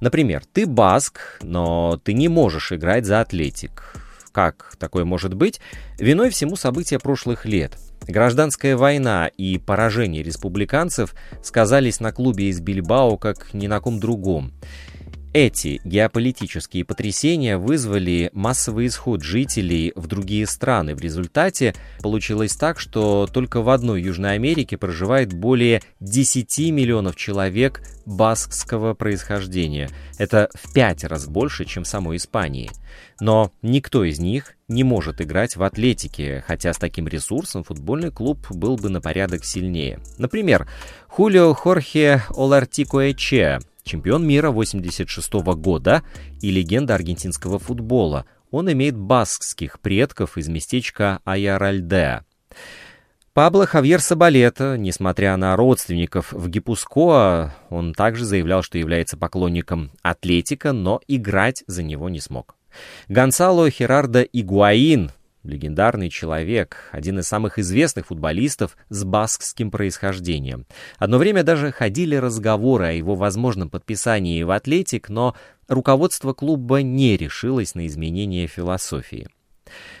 Например, 0.00 0.42
ты 0.52 0.66
баск, 0.66 1.20
но 1.42 2.00
ты 2.02 2.12
не 2.12 2.28
можешь 2.28 2.72
играть 2.72 3.06
за 3.06 3.20
Атлетик 3.20 4.03
как 4.34 4.74
такое 4.80 5.04
может 5.04 5.34
быть, 5.34 5.60
виной 5.96 6.30
всему 6.30 6.56
события 6.56 6.98
прошлых 6.98 7.44
лет. 7.46 7.78
Гражданская 8.02 8.76
война 8.76 9.28
и 9.28 9.58
поражение 9.58 10.24
республиканцев 10.24 11.14
сказались 11.42 12.00
на 12.00 12.12
клубе 12.12 12.48
из 12.48 12.60
Бильбао 12.60 13.16
как 13.16 13.54
ни 13.54 13.68
на 13.68 13.80
ком 13.80 14.00
другом. 14.00 14.52
Эти 15.34 15.80
геополитические 15.82 16.84
потрясения 16.84 17.58
вызвали 17.58 18.30
массовый 18.34 18.86
исход 18.86 19.24
жителей 19.24 19.92
в 19.96 20.06
другие 20.06 20.46
страны. 20.46 20.94
В 20.94 21.00
результате 21.00 21.74
получилось 22.00 22.54
так, 22.54 22.78
что 22.78 23.26
только 23.26 23.60
в 23.60 23.68
одной 23.68 24.00
Южной 24.00 24.34
Америке 24.34 24.76
проживает 24.76 25.32
более 25.32 25.82
10 25.98 26.70
миллионов 26.70 27.16
человек 27.16 27.82
баскского 28.06 28.94
происхождения. 28.94 29.90
Это 30.18 30.50
в 30.54 30.72
пять 30.72 31.02
раз 31.02 31.26
больше, 31.26 31.64
чем 31.64 31.84
самой 31.84 32.18
Испании. 32.18 32.70
Но 33.18 33.50
никто 33.60 34.04
из 34.04 34.20
них 34.20 34.54
не 34.68 34.84
может 34.84 35.20
играть 35.20 35.56
в 35.56 35.64
атлетике, 35.64 36.44
хотя 36.46 36.72
с 36.72 36.78
таким 36.78 37.08
ресурсом 37.08 37.64
футбольный 37.64 38.12
клуб 38.12 38.38
был 38.50 38.76
бы 38.76 38.88
на 38.88 39.00
порядок 39.00 39.44
сильнее. 39.44 39.98
Например, 40.16 40.68
Хулио 41.08 41.54
Хорхе 41.54 42.22
Олартикоэче 42.28 43.58
чемпион 43.84 44.26
мира 44.26 44.50
86 44.50 45.32
года 45.56 46.02
и 46.40 46.50
легенда 46.50 46.94
аргентинского 46.94 47.58
футбола. 47.58 48.26
Он 48.50 48.70
имеет 48.72 48.96
баскских 48.96 49.80
предков 49.80 50.36
из 50.38 50.48
местечка 50.48 51.20
Аяральдеа. 51.24 52.24
Пабло 53.34 53.66
Хавьер 53.66 54.00
Сабалета, 54.00 54.76
несмотря 54.78 55.36
на 55.36 55.56
родственников 55.56 56.32
в 56.32 56.48
Гипускоа, 56.48 57.52
он 57.68 57.92
также 57.92 58.24
заявлял, 58.24 58.62
что 58.62 58.78
является 58.78 59.16
поклонником 59.16 59.90
Атлетика, 60.02 60.72
но 60.72 61.00
играть 61.08 61.64
за 61.66 61.82
него 61.82 62.08
не 62.08 62.20
смог. 62.20 62.54
Гонсало 63.08 63.70
Херардо 63.70 64.22
Игуаин, 64.22 65.10
Легендарный 65.44 66.08
человек, 66.08 66.88
один 66.90 67.18
из 67.18 67.28
самых 67.28 67.58
известных 67.58 68.06
футболистов 68.06 68.78
с 68.88 69.04
баскским 69.04 69.70
происхождением. 69.70 70.64
Одно 70.98 71.18
время 71.18 71.42
даже 71.42 71.70
ходили 71.70 72.16
разговоры 72.16 72.86
о 72.86 72.92
его 72.92 73.14
возможном 73.14 73.68
подписании 73.68 74.42
в 74.42 74.50
«Атлетик», 74.50 75.10
но 75.10 75.36
руководство 75.68 76.32
клуба 76.32 76.80
не 76.80 77.18
решилось 77.18 77.74
на 77.74 77.86
изменение 77.86 78.46
философии. 78.46 79.28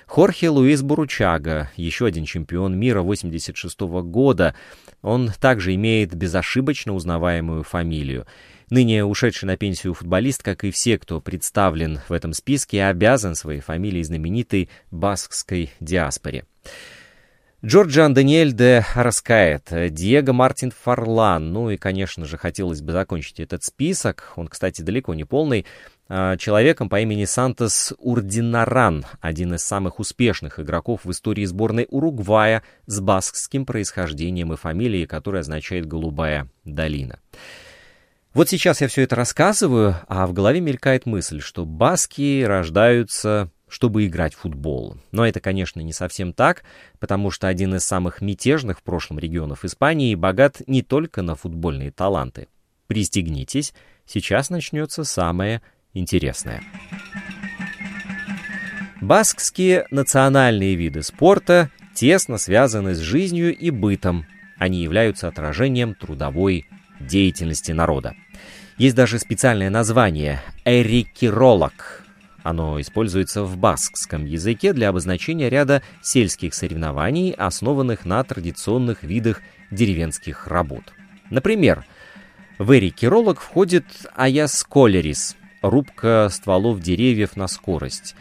Хорхе 0.06 0.48
Луис 0.48 0.80
Буручага, 0.80 1.70
еще 1.76 2.06
один 2.06 2.24
чемпион 2.24 2.78
мира 2.78 3.02
86 3.02 3.80
года, 3.80 4.54
он 5.02 5.30
также 5.38 5.74
имеет 5.74 6.14
безошибочно 6.14 6.94
узнаваемую 6.94 7.64
фамилию. 7.64 8.26
Ныне 8.70 9.04
ушедший 9.04 9.46
на 9.46 9.56
пенсию 9.56 9.94
футболист, 9.94 10.42
как 10.42 10.64
и 10.64 10.70
все, 10.70 10.98
кто 10.98 11.20
представлен 11.20 12.00
в 12.08 12.12
этом 12.12 12.32
списке, 12.32 12.84
обязан 12.84 13.34
своей 13.34 13.60
фамилией 13.60 14.04
знаменитой 14.04 14.68
баскской 14.90 15.72
диаспоре. 15.80 16.44
Джорджан 17.64 18.12
Даниэль 18.12 18.52
де 18.52 18.84
Раскает, 18.94 19.72
Диего 19.72 20.32
Мартин 20.32 20.70
Фарлан, 20.70 21.50
ну 21.50 21.70
и, 21.70 21.78
конечно 21.78 22.26
же, 22.26 22.36
хотелось 22.36 22.82
бы 22.82 22.92
закончить 22.92 23.40
этот 23.40 23.64
список, 23.64 24.34
он, 24.36 24.48
кстати, 24.48 24.82
далеко 24.82 25.14
не 25.14 25.24
полный, 25.24 25.64
а, 26.06 26.36
человеком 26.36 26.90
по 26.90 27.00
имени 27.00 27.24
Сантос 27.24 27.94
Урдинаран, 27.98 29.06
один 29.22 29.54
из 29.54 29.62
самых 29.62 29.98
успешных 29.98 30.60
игроков 30.60 31.06
в 31.06 31.10
истории 31.10 31.46
сборной 31.46 31.86
Уругвая 31.88 32.62
с 32.84 33.00
баскским 33.00 33.64
происхождением 33.64 34.52
и 34.52 34.56
фамилией, 34.56 35.06
которая 35.06 35.40
означает 35.40 35.86
«голубая 35.86 36.48
долина». 36.66 37.18
Вот 38.34 38.48
сейчас 38.48 38.80
я 38.80 38.88
все 38.88 39.02
это 39.02 39.14
рассказываю, 39.14 39.96
а 40.08 40.26
в 40.26 40.32
голове 40.32 40.60
мелькает 40.60 41.06
мысль, 41.06 41.40
что 41.40 41.64
баски 41.64 42.42
рождаются 42.42 43.50
чтобы 43.66 44.06
играть 44.06 44.34
в 44.34 44.38
футбол. 44.38 44.98
Но 45.10 45.26
это, 45.26 45.40
конечно, 45.40 45.80
не 45.80 45.92
совсем 45.92 46.32
так, 46.32 46.62
потому 47.00 47.32
что 47.32 47.48
один 47.48 47.74
из 47.74 47.82
самых 47.82 48.20
мятежных 48.20 48.78
в 48.78 48.82
прошлом 48.84 49.18
регионов 49.18 49.64
Испании 49.64 50.14
богат 50.14 50.62
не 50.68 50.82
только 50.82 51.22
на 51.22 51.34
футбольные 51.34 51.90
таланты. 51.90 52.46
Пристегнитесь, 52.86 53.74
сейчас 54.06 54.48
начнется 54.48 55.02
самое 55.02 55.60
интересное. 55.92 56.62
Баскские 59.00 59.86
национальные 59.90 60.76
виды 60.76 61.02
спорта 61.02 61.70
тесно 61.96 62.38
связаны 62.38 62.94
с 62.94 62.98
жизнью 62.98 63.56
и 63.56 63.70
бытом. 63.70 64.24
Они 64.56 64.84
являются 64.84 65.26
отражением 65.26 65.96
трудовой 65.96 66.68
деятельности 67.00 67.72
народа. 67.72 68.14
Есть 68.76 68.96
даже 68.96 69.20
специальное 69.20 69.70
название– 69.70 70.40
эрикиролог. 70.64 72.02
Оно 72.42 72.80
используется 72.80 73.44
в 73.44 73.56
баскском 73.56 74.24
языке 74.26 74.72
для 74.72 74.88
обозначения 74.88 75.48
ряда 75.48 75.80
сельских 76.02 76.54
соревнований, 76.54 77.30
основанных 77.30 78.04
на 78.04 78.24
традиционных 78.24 79.04
видах 79.04 79.42
деревенских 79.70 80.48
работ. 80.48 80.82
Например, 81.30 81.84
в 82.58 82.76
эрикиролог 82.76 83.40
входит 83.40 83.84
аясколерис– 84.16 85.36
рубка 85.62 86.28
стволов 86.32 86.80
деревьев 86.80 87.36
на 87.36 87.46
скорость. 87.46 88.16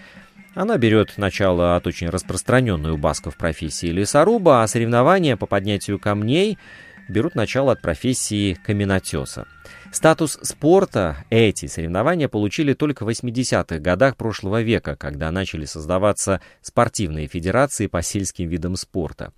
Она 0.54 0.78
берет 0.78 1.18
начало 1.18 1.76
от 1.76 1.88
очень 1.88 2.10
распространенной 2.10 2.92
у 2.92 2.98
басков 2.98 3.38
профессии 3.38 3.88
лесоруба, 3.88 4.62
а 4.62 4.68
соревнования 4.68 5.36
по 5.36 5.48
поднятию 5.48 5.98
камней– 5.98 6.60
берут 7.10 7.36
начало 7.36 7.74
от 7.74 7.82
профессии 7.82 8.54
каменотеса. 8.54 9.48
Статус 9.92 10.40
спорта 10.42 11.18
эти 11.30 11.68
соревнования 11.68 12.28
получили 12.28 12.74
только 12.74 13.06
в 13.06 13.10
80-х 13.10 13.80
годах 13.80 14.18
прошлого 14.18 14.62
века, 14.62 14.96
когда 14.96 15.32
начали 15.32 15.66
создаваться 15.66 16.42
спортивные 16.62 17.28
федерации 17.28 17.88
по 17.88 18.02
сельским 18.02 18.50
видам 18.50 18.76
спорта. 18.76 19.34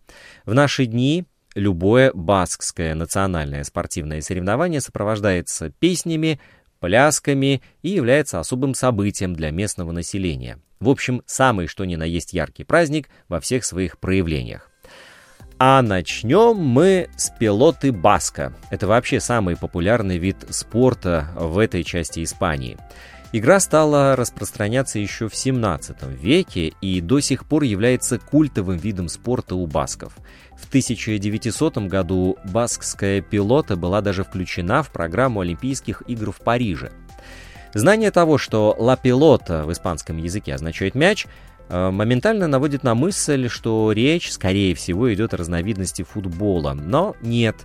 В 0.46 0.54
наши 0.54 0.86
дни 0.86 1.26
любое 1.56 2.12
баскское 2.14 2.96
национальное 2.96 3.64
спортивное 3.64 4.22
соревнование 4.22 4.82
сопровождается 4.82 5.72
песнями, 5.72 6.40
плясками 6.80 7.62
и 7.82 7.90
является 7.90 8.40
особым 8.40 8.76
событием 8.76 9.34
для 9.34 9.52
местного 9.52 9.92
населения. 9.92 10.60
В 10.80 10.90
общем, 10.90 11.22
самый 11.26 11.68
что 11.68 11.86
ни 11.86 11.96
на 11.96 12.04
есть 12.04 12.34
яркий 12.34 12.64
праздник 12.64 13.10
во 13.28 13.40
всех 13.40 13.66
своих 13.66 13.98
проявлениях. 13.98 14.70
А 15.58 15.82
начнем 15.82 16.58
мы 16.58 17.08
с 17.16 17.30
пилоты 17.30 17.94
баска. 17.94 18.54
Это 18.72 18.88
вообще 18.88 19.22
самый 19.22 19.56
популярный 19.56 20.18
вид 20.18 20.36
спорта 20.50 21.30
в 21.34 21.60
этой 21.60 21.86
части 21.86 22.26
Испании. 22.26 22.78
Игра 23.32 23.62
стала 23.62 24.18
распространяться 24.18 25.00
еще 25.00 25.30
в 25.30 25.36
17 25.36 26.04
веке 26.22 26.74
и 26.82 27.00
до 27.00 27.22
сих 27.22 27.46
пор 27.46 27.64
является 27.64 28.20
культовым 28.20 28.78
видом 28.78 29.08
спорта 29.08 29.56
у 29.56 29.66
басков. 29.66 30.18
В 30.58 30.68
1900 30.68 31.78
году 31.88 32.38
баскская 32.44 33.22
пилота 33.22 33.78
была 33.78 34.02
даже 34.02 34.26
включена 34.26 34.84
в 34.84 34.90
программу 34.90 35.40
Олимпийских 35.40 36.04
игр 36.08 36.34
в 36.34 36.42
Париже. 36.42 36.92
Знание 37.74 38.12
того, 38.12 38.38
что 38.38 38.76
«ла 38.78 38.96
пилота» 38.96 39.66
в 39.66 39.72
испанском 39.72 40.18
языке 40.18 40.54
означает 40.54 40.96
«мяч», 40.96 41.28
моментально 41.70 42.48
наводит 42.48 42.84
на 42.84 42.96
мысль, 42.96 43.50
что 43.50 43.92
речь, 43.92 44.32
скорее 44.32 44.76
всего, 44.76 45.14
идет 45.14 45.34
о 45.34 45.38
разновидности 45.38 46.04
футбола. 46.04 46.74
Но 46.74 47.16
нет. 47.22 47.56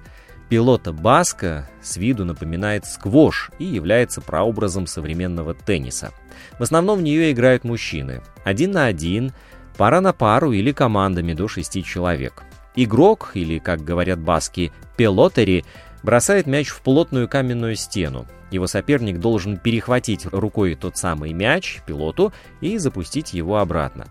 Пилота 0.49 0.93
Баска 0.93 1.71
с 1.81 1.97
виду 1.97 2.25
напоминает 2.25 2.85
сквош 2.85 3.53
и 3.61 3.65
является 3.65 4.21
прообразом 4.21 4.87
современного 4.89 5.55
тенниса. 5.55 6.11
В 6.59 6.63
основном 6.63 6.99
в 6.99 7.03
нее 7.03 7.31
играют 7.31 7.63
мужчины. 7.63 8.21
Один 8.45 8.73
на 8.73 8.87
один, 8.87 9.33
пара 9.77 10.01
на 10.01 10.13
пару 10.13 10.51
или 10.51 10.73
командами 10.73 11.35
до 11.35 11.47
шести 11.47 11.85
человек. 11.85 12.43
Игрок, 12.75 13.31
или, 13.35 13.59
как 13.59 13.85
говорят 13.85 14.19
баски, 14.19 14.73
пилотери, 14.97 15.65
бросает 16.03 16.47
мяч 16.47 16.69
в 16.69 16.81
плотную 16.81 17.29
каменную 17.29 17.77
стену. 17.77 18.27
Его 18.51 18.67
соперник 18.67 19.19
должен 19.19 19.57
перехватить 19.57 20.27
рукой 20.27 20.75
тот 20.75 20.97
самый 20.97 21.33
мяч 21.33 21.81
пилоту 21.87 22.33
и 22.61 22.79
запустить 22.79 23.33
его 23.33 23.59
обратно. 23.59 24.07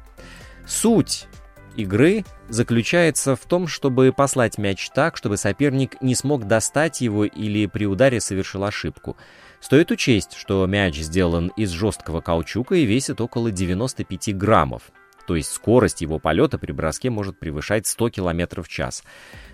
Суть 0.67 1.27
игры 1.75 2.25
заключается 2.47 3.35
в 3.35 3.45
том, 3.45 3.67
чтобы 3.67 4.13
послать 4.15 4.57
мяч 4.57 4.89
так, 4.89 5.17
чтобы 5.17 5.37
соперник 5.37 6.01
не 6.01 6.15
смог 6.15 6.45
достать 6.45 7.01
его 7.01 7.25
или 7.25 7.65
при 7.65 7.85
ударе 7.85 8.19
совершил 8.19 8.63
ошибку. 8.63 9.17
Стоит 9.59 9.91
учесть, 9.91 10.33
что 10.33 10.65
мяч 10.65 10.97
сделан 10.97 11.51
из 11.57 11.69
жесткого 11.71 12.21
каучука 12.21 12.75
и 12.75 12.85
весит 12.85 13.19
около 13.21 13.51
95 13.51 14.37
граммов. 14.37 14.83
То 15.29 15.35
есть 15.35 15.51
скорость 15.51 16.01
его 16.01 16.17
полета 16.17 16.57
при 16.57 16.71
броске 16.71 17.11
может 17.11 17.37
превышать 17.37 17.85
100 17.85 18.09
км 18.09 18.63
в 18.63 18.67
час. 18.67 19.03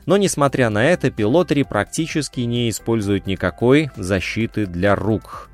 Но, 0.06 0.16
несмотря 0.16 0.70
на 0.70 0.86
это, 0.86 1.12
пилотери 1.12 1.64
практически 1.64 2.40
не 2.40 2.70
используют 2.70 3.28
никакой 3.28 3.92
защиты 3.98 4.68
для 4.68 4.96
рук. 4.96 5.50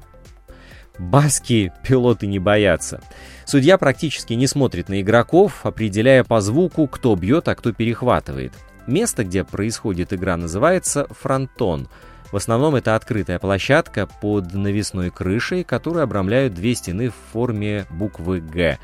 Баски 1.00 1.74
пилоты 1.84 2.28
не 2.28 2.38
боятся. 2.38 3.02
Судья 3.46 3.80
практически 3.80 4.34
не 4.34 4.46
смотрит 4.46 4.90
на 4.90 5.02
игроков, 5.02 5.66
определяя 5.66 6.24
по 6.24 6.40
звуку, 6.40 6.86
кто 6.86 7.16
бьет, 7.16 7.48
а 7.48 7.56
кто 7.56 7.74
перехватывает. 7.74 8.54
Место, 8.86 9.24
где 9.24 9.44
происходит 9.44 10.14
игра, 10.14 10.38
называется 10.38 11.08
фронтон. 11.10 11.90
В 12.32 12.36
основном 12.36 12.76
это 12.76 12.96
открытая 12.96 13.40
площадка 13.40 14.06
под 14.06 14.54
навесной 14.54 15.10
крышей, 15.10 15.64
которую 15.64 16.04
обрамляют 16.04 16.54
две 16.54 16.76
стены 16.76 17.10
в 17.10 17.16
форме 17.34 17.88
буквы 17.90 18.40
«Г». 18.40 18.78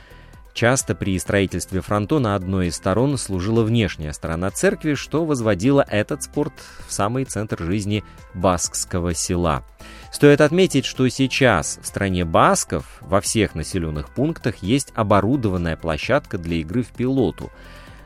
Часто 0.58 0.96
при 0.96 1.20
строительстве 1.20 1.82
фронтона 1.82 2.34
одной 2.34 2.70
из 2.70 2.78
сторон 2.78 3.20
служила 3.20 3.62
внешняя 3.62 4.12
сторона 4.12 4.50
церкви, 4.50 4.96
что 4.96 5.24
возводило 5.24 5.86
этот 5.88 6.24
спорт 6.24 6.52
в 6.88 6.92
самый 6.92 7.26
центр 7.26 7.62
жизни 7.62 8.04
баскского 8.34 9.14
села. 9.14 9.64
Стоит 10.12 10.42
отметить, 10.42 10.86
что 10.86 11.08
сейчас 11.10 11.78
в 11.84 11.86
стране 11.86 12.26
басков 12.26 12.98
во 13.02 13.22
всех 13.22 13.54
населенных 13.54 14.10
пунктах 14.10 14.64
есть 14.64 14.92
оборудованная 14.96 15.78
площадка 15.78 16.40
для 16.40 16.56
игры 16.56 16.82
в 16.82 16.88
пилоту. 16.88 17.52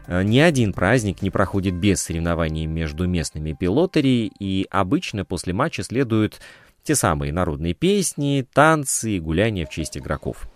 Э, 0.08 0.22
ни 0.22 0.40
один 0.40 0.74
праздник 0.74 1.22
не 1.22 1.30
проходит 1.30 1.76
без 1.76 2.02
соревнований 2.02 2.66
между 2.66 3.08
местными 3.08 3.54
пилотами, 3.54 4.28
и 4.28 4.68
обычно 4.70 5.24
после 5.24 5.54
матча 5.54 5.84
следуют 5.84 6.42
те 6.84 6.96
самые 6.96 7.32
народные 7.32 7.74
песни, 7.74 8.46
танцы 8.54 9.12
и 9.12 9.20
гуляния 9.22 9.66
в 9.66 9.70
честь 9.70 9.98
игроков. 9.98 10.51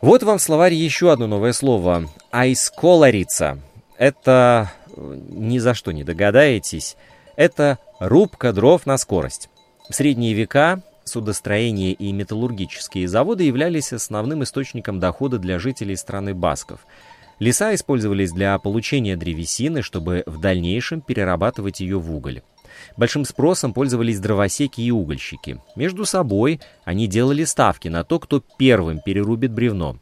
Вот 0.00 0.22
вам 0.22 0.38
в 0.38 0.42
словаре 0.42 0.76
еще 0.76 1.10
одно 1.10 1.26
новое 1.26 1.52
слово. 1.52 2.08
Айсколарица. 2.30 3.58
Это, 3.96 4.70
э, 4.96 5.18
ни 5.30 5.58
за 5.58 5.74
что 5.74 5.90
не 5.90 6.04
догадаетесь, 6.04 6.96
это 7.34 7.78
рубка 7.98 8.52
дров 8.52 8.86
на 8.86 8.96
скорость. 8.96 9.50
В 9.88 9.94
средние 9.94 10.34
века 10.34 10.82
судостроение 11.04 11.94
и 11.94 12.12
металлургические 12.12 13.08
заводы 13.08 13.42
являлись 13.44 13.92
основным 13.92 14.44
источником 14.44 15.00
дохода 15.00 15.38
для 15.38 15.58
жителей 15.58 15.96
страны 15.96 16.32
Басков. 16.32 16.86
Леса 17.40 17.74
использовались 17.74 18.30
для 18.30 18.56
получения 18.58 19.16
древесины, 19.16 19.82
чтобы 19.82 20.22
в 20.26 20.40
дальнейшем 20.40 21.00
перерабатывать 21.00 21.80
ее 21.80 21.98
в 21.98 22.14
уголь. 22.14 22.42
Большим 22.96 23.24
спросом 23.24 23.72
пользовались 23.72 24.20
дровосеки 24.20 24.80
и 24.80 24.90
угольщики. 24.90 25.60
Между 25.76 26.04
собой 26.04 26.60
они 26.84 27.06
делали 27.06 27.44
ставки 27.44 27.88
на 27.88 28.04
то, 28.04 28.18
кто 28.18 28.42
первым 28.58 29.00
перерубит 29.00 29.52
бревно. 29.52 29.96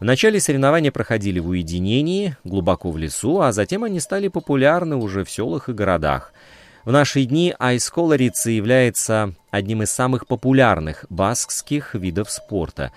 В 0.00 0.04
начале 0.04 0.40
соревнования 0.40 0.92
проходили 0.92 1.40
в 1.40 1.48
уединении, 1.48 2.36
глубоко 2.44 2.90
в 2.90 2.96
лесу, 2.96 3.40
а 3.40 3.52
затем 3.52 3.84
они 3.84 4.00
стали 4.00 4.28
популярны 4.28 4.96
уже 4.96 5.24
в 5.24 5.30
селах 5.30 5.68
и 5.68 5.72
городах. 5.72 6.32
В 6.84 6.92
наши 6.92 7.24
дни 7.24 7.54
айсколарица 7.58 8.50
является 8.50 9.34
одним 9.50 9.82
из 9.82 9.90
самых 9.90 10.26
популярных 10.26 11.04
баскских 11.10 11.94
видов 11.94 12.30
спорта. 12.30 12.92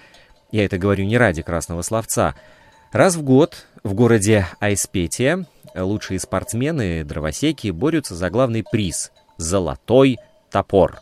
Я 0.52 0.66
это 0.66 0.78
говорю 0.78 1.06
не 1.06 1.18
ради 1.18 1.42
красного 1.42 1.82
словца. 1.82 2.36
Раз 2.92 3.16
в 3.16 3.24
год 3.24 3.66
в 3.84 3.94
городе 3.94 4.48
Айспетия 4.60 5.46
лучшие 5.76 6.20
спортсмены, 6.20 7.04
дровосеки, 7.04 7.70
борются 7.70 8.16
за 8.16 8.30
главный 8.30 8.64
приз– 8.70 9.12
«Золотой 9.38 10.18
топор». 10.52 11.00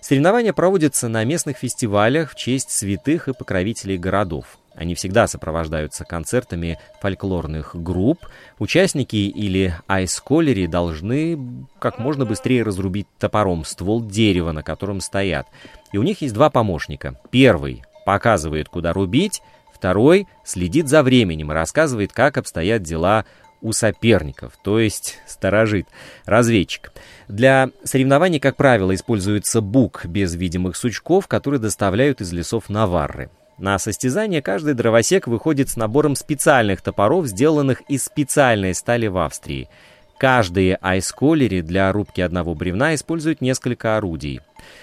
Соревнования 0.00 0.52
проводятся 0.52 1.08
на 1.08 1.24
местных 1.24 1.58
фестивалях 1.58 2.32
в 2.32 2.34
честь 2.36 2.70
святых 2.70 3.28
и 3.28 3.32
покровителей 3.32 3.98
городов. 3.98 4.58
Они 4.74 4.94
всегда 4.94 5.26
сопровождаются 5.26 6.04
концертами 6.04 6.78
фольклорных 7.00 7.74
групп. 7.74 8.26
Участники 8.58 9.16
или 9.16 9.74
айсколери 9.88 10.66
должны 10.66 11.66
как 11.78 11.98
можно 11.98 12.24
быстрее 12.24 12.62
разрубить 12.62 13.08
топором 13.18 13.64
ствол 13.64 14.02
дерева, 14.02 14.52
на 14.52 14.62
котором 14.62 15.00
стоят. 15.00 15.46
И 15.92 15.98
у 15.98 16.02
них 16.02 16.22
есть 16.22 16.34
два 16.34 16.50
помощника. 16.50 17.20
Первый 17.30 17.82
показывает, 18.06 18.68
куда 18.68 18.92
рубить, 18.92 19.42
второй 19.80 20.28
следит 20.44 20.88
за 20.88 21.02
временем 21.02 21.52
и 21.52 21.54
рассказывает, 21.54 22.12
как 22.12 22.36
обстоят 22.36 22.82
дела 22.82 23.24
у 23.62 23.72
соперников, 23.72 24.52
то 24.62 24.78
есть 24.78 25.18
сторожит, 25.26 25.86
разведчик. 26.26 26.92
Для 27.28 27.70
соревнований, 27.82 28.40
как 28.40 28.56
правило, 28.56 28.94
используется 28.94 29.62
бук 29.62 30.04
без 30.04 30.34
видимых 30.34 30.76
сучков, 30.76 31.28
которые 31.28 31.60
доставляют 31.60 32.20
из 32.20 32.30
лесов 32.30 32.68
Наварры. 32.68 33.30
На 33.56 33.78
состязание 33.78 34.42
каждый 34.42 34.74
дровосек 34.74 35.26
выходит 35.26 35.70
с 35.70 35.76
набором 35.76 36.14
специальных 36.14 36.82
топоров, 36.82 37.26
сделанных 37.26 37.80
из 37.88 38.04
специальной 38.04 38.74
стали 38.74 39.06
в 39.06 39.16
Австрии. 39.16 39.70
Каждые 40.20 40.76
айсколери 40.82 41.62
для 41.62 41.90
рубки 41.90 42.20
одного 42.20 42.54
бревна 42.54 42.94
используют 42.94 43.40
несколько 43.40 43.96
орудий. 43.96 44.40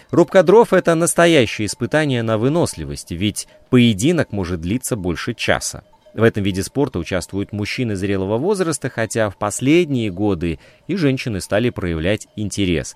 Рубка 0.10 0.42
дров— 0.42 0.70
это 0.74 0.96
настоящее 0.96 1.68
испытание 1.68 2.24
на 2.24 2.40
выносливость, 2.40 3.12
ведь 3.12 3.48
поединок 3.70 4.32
может 4.32 4.62
длиться 4.62 4.96
больше 4.96 5.36
часа. 5.36 5.84
В 6.16 6.24
этом 6.24 6.42
виде 6.42 6.64
спорта 6.64 6.98
участвуют 6.98 7.52
мужчины 7.52 7.96
зрелого 7.96 8.40
возраста, 8.40 8.90
хотя 8.90 9.30
в 9.30 9.38
последние 9.38 10.10
годы 10.10 10.58
и 10.88 10.96
женщины 10.96 11.40
стали 11.40 11.70
проявлять 11.70 12.28
интерес. 12.36 12.96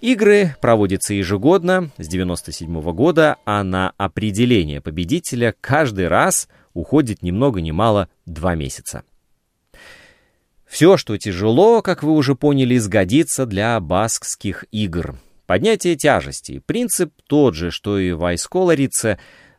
Игры 0.00 0.54
проводятся 0.60 1.12
ежегодно 1.12 1.90
с 1.98 2.06
1997 2.06 2.92
года, 2.92 3.38
а 3.44 3.64
на 3.64 3.94
определение 3.96 4.80
победителя 4.80 5.52
каждый 5.60 6.06
раз 6.06 6.46
уходит 6.72 7.22
ни 7.22 7.32
много 7.32 7.60
ни 7.60 7.72
мало 7.72 8.08
два 8.26 8.54
месяца. 8.54 9.02
Все, 10.74 10.96
что 10.96 11.16
тяжело, 11.16 11.82
как 11.82 12.02
вы 12.02 12.10
уже 12.10 12.34
поняли, 12.34 12.78
сгодится 12.78 13.46
для 13.46 13.78
баскских 13.78 14.64
игр. 14.72 15.14
Поднятие 15.46 15.94
тяжести. 15.94 16.58
Принцип 16.66 17.12
тот 17.28 17.54
же, 17.54 17.70
что 17.70 17.96
и 17.96 18.10
в 18.10 18.28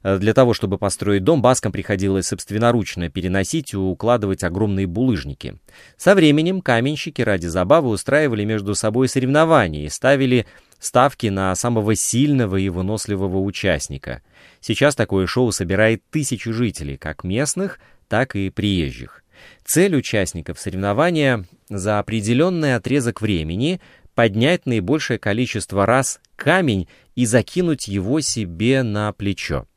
Э, 0.03 0.17
для 0.17 0.33
того, 0.33 0.53
чтобы 0.53 0.77
построить 0.77 1.23
дом, 1.23 1.41
баскам 1.41 1.71
приходилось 1.71 2.27
собственноручно 2.27 3.09
переносить 3.09 3.71
и 3.71 3.77
укладывать 3.77 4.43
огромные 4.43 4.87
булыжники. 4.87 5.55
Со 5.95 6.15
временем 6.15 6.59
каменщики 6.59 7.21
ради 7.21 7.47
забавы 7.47 7.91
устраивали 7.91 8.43
между 8.43 8.75
собой 8.75 9.07
соревнования 9.07 9.85
и 9.85 9.89
ставили 9.89 10.45
ставки 10.79 11.27
на 11.27 11.55
самого 11.55 11.95
сильного 11.95 12.57
и 12.57 12.67
выносливого 12.67 13.39
участника. 13.39 14.21
Сейчас 14.59 14.95
такое 14.95 15.27
шоу 15.27 15.53
собирает 15.53 16.03
тысячи 16.11 16.51
жителей, 16.51 16.97
как 16.97 17.23
местных, 17.23 17.79
так 18.09 18.35
и 18.35 18.49
приезжих. 18.49 19.23
Цель 19.63 19.95
участников 19.95 20.59
соревнования 20.59 21.45
за 21.69 21.99
определенный 21.99 22.75
отрезок 22.75 23.21
времени 23.21 23.81
поднять 24.13 24.65
наибольшее 24.65 25.19
количество 25.19 25.85
раз 25.85 26.19
камень 26.35 26.87
и 27.15 27.25
закинуть 27.25 27.87
его 27.87 28.21
себе 28.21 28.83
на 28.83 29.11
плечо. 29.13 29.67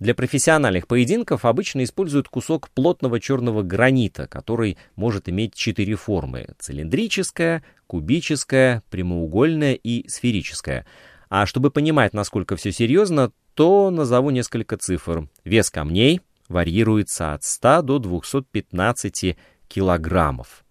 Для 0.00 0.14
профессиональных 0.14 0.86
поединков 0.86 1.44
обычно 1.44 1.84
используют 1.84 2.28
кусок 2.28 2.70
плотного 2.70 3.20
черного 3.20 3.62
гранита, 3.62 4.26
который 4.26 4.78
может 4.96 5.28
иметь 5.28 5.54
четыре 5.54 5.94
формы– 5.94 6.48
цилиндрическая, 6.58 7.62
кубическая, 7.86 8.82
прямоугольная 8.90 9.74
и 9.74 10.08
сферическая. 10.08 10.86
А 11.28 11.46
чтобы 11.46 11.70
понимать, 11.70 12.14
насколько 12.14 12.56
все 12.56 12.72
серьезно, 12.72 13.30
то 13.54 13.90
назову 13.90 14.30
несколько 14.30 14.76
цифр. 14.76 15.28
Вес 15.44 15.70
камней 15.70 16.20
варьируется 16.50 17.32
от 17.32 17.44
100 17.44 17.82
до 17.82 17.98
215 17.98 19.36
килограммов. 19.68 20.64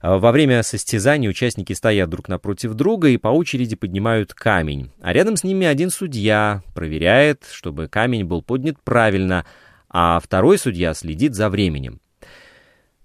А 0.00 0.18
во 0.18 0.32
время 0.32 0.62
состязания 0.62 1.28
участники 1.28 1.72
стоят 1.72 2.10
друг 2.10 2.28
напротив 2.28 2.74
друга 2.74 3.08
и 3.08 3.16
по 3.16 3.28
очереди 3.28 3.76
поднимают 3.76 4.34
камень. 4.34 4.92
А 5.00 5.12
рядом 5.12 5.36
с 5.36 5.44
ними 5.44 5.66
один 5.66 5.90
судья 5.90 6.62
проверяет, 6.74 7.44
чтобы 7.50 7.88
камень 7.88 8.24
был 8.24 8.42
поднят 8.42 8.76
правильно, 8.82 9.46
а 9.88 10.20
второй 10.20 10.58
судья 10.58 10.94
следит 10.94 11.34
за 11.34 11.48
временем. 11.48 12.00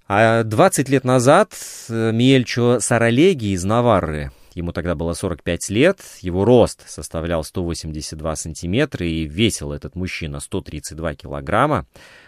А 0.07 0.43
20 0.43 0.89
лет 0.89 1.05
назад 1.05 1.53
э, 1.87 2.11
Миельчо 2.11 2.79
Саралеги 2.81 3.53
из 3.53 3.63
Наварры, 3.63 4.31
ему 4.53 4.71
тогда 4.71 4.95
было 4.95 5.13
45 5.13 5.69
лет, 5.69 6.01
его 6.21 6.45
рост 6.45 6.89
составлял 6.89 7.43
182 7.43 8.35
сантиметра 8.35 9.05
и 9.05 9.25
весил 9.25 9.71
этот 9.71 9.95
мужчина 9.95 10.39
132 10.39 11.15
килограмма, 11.15 11.85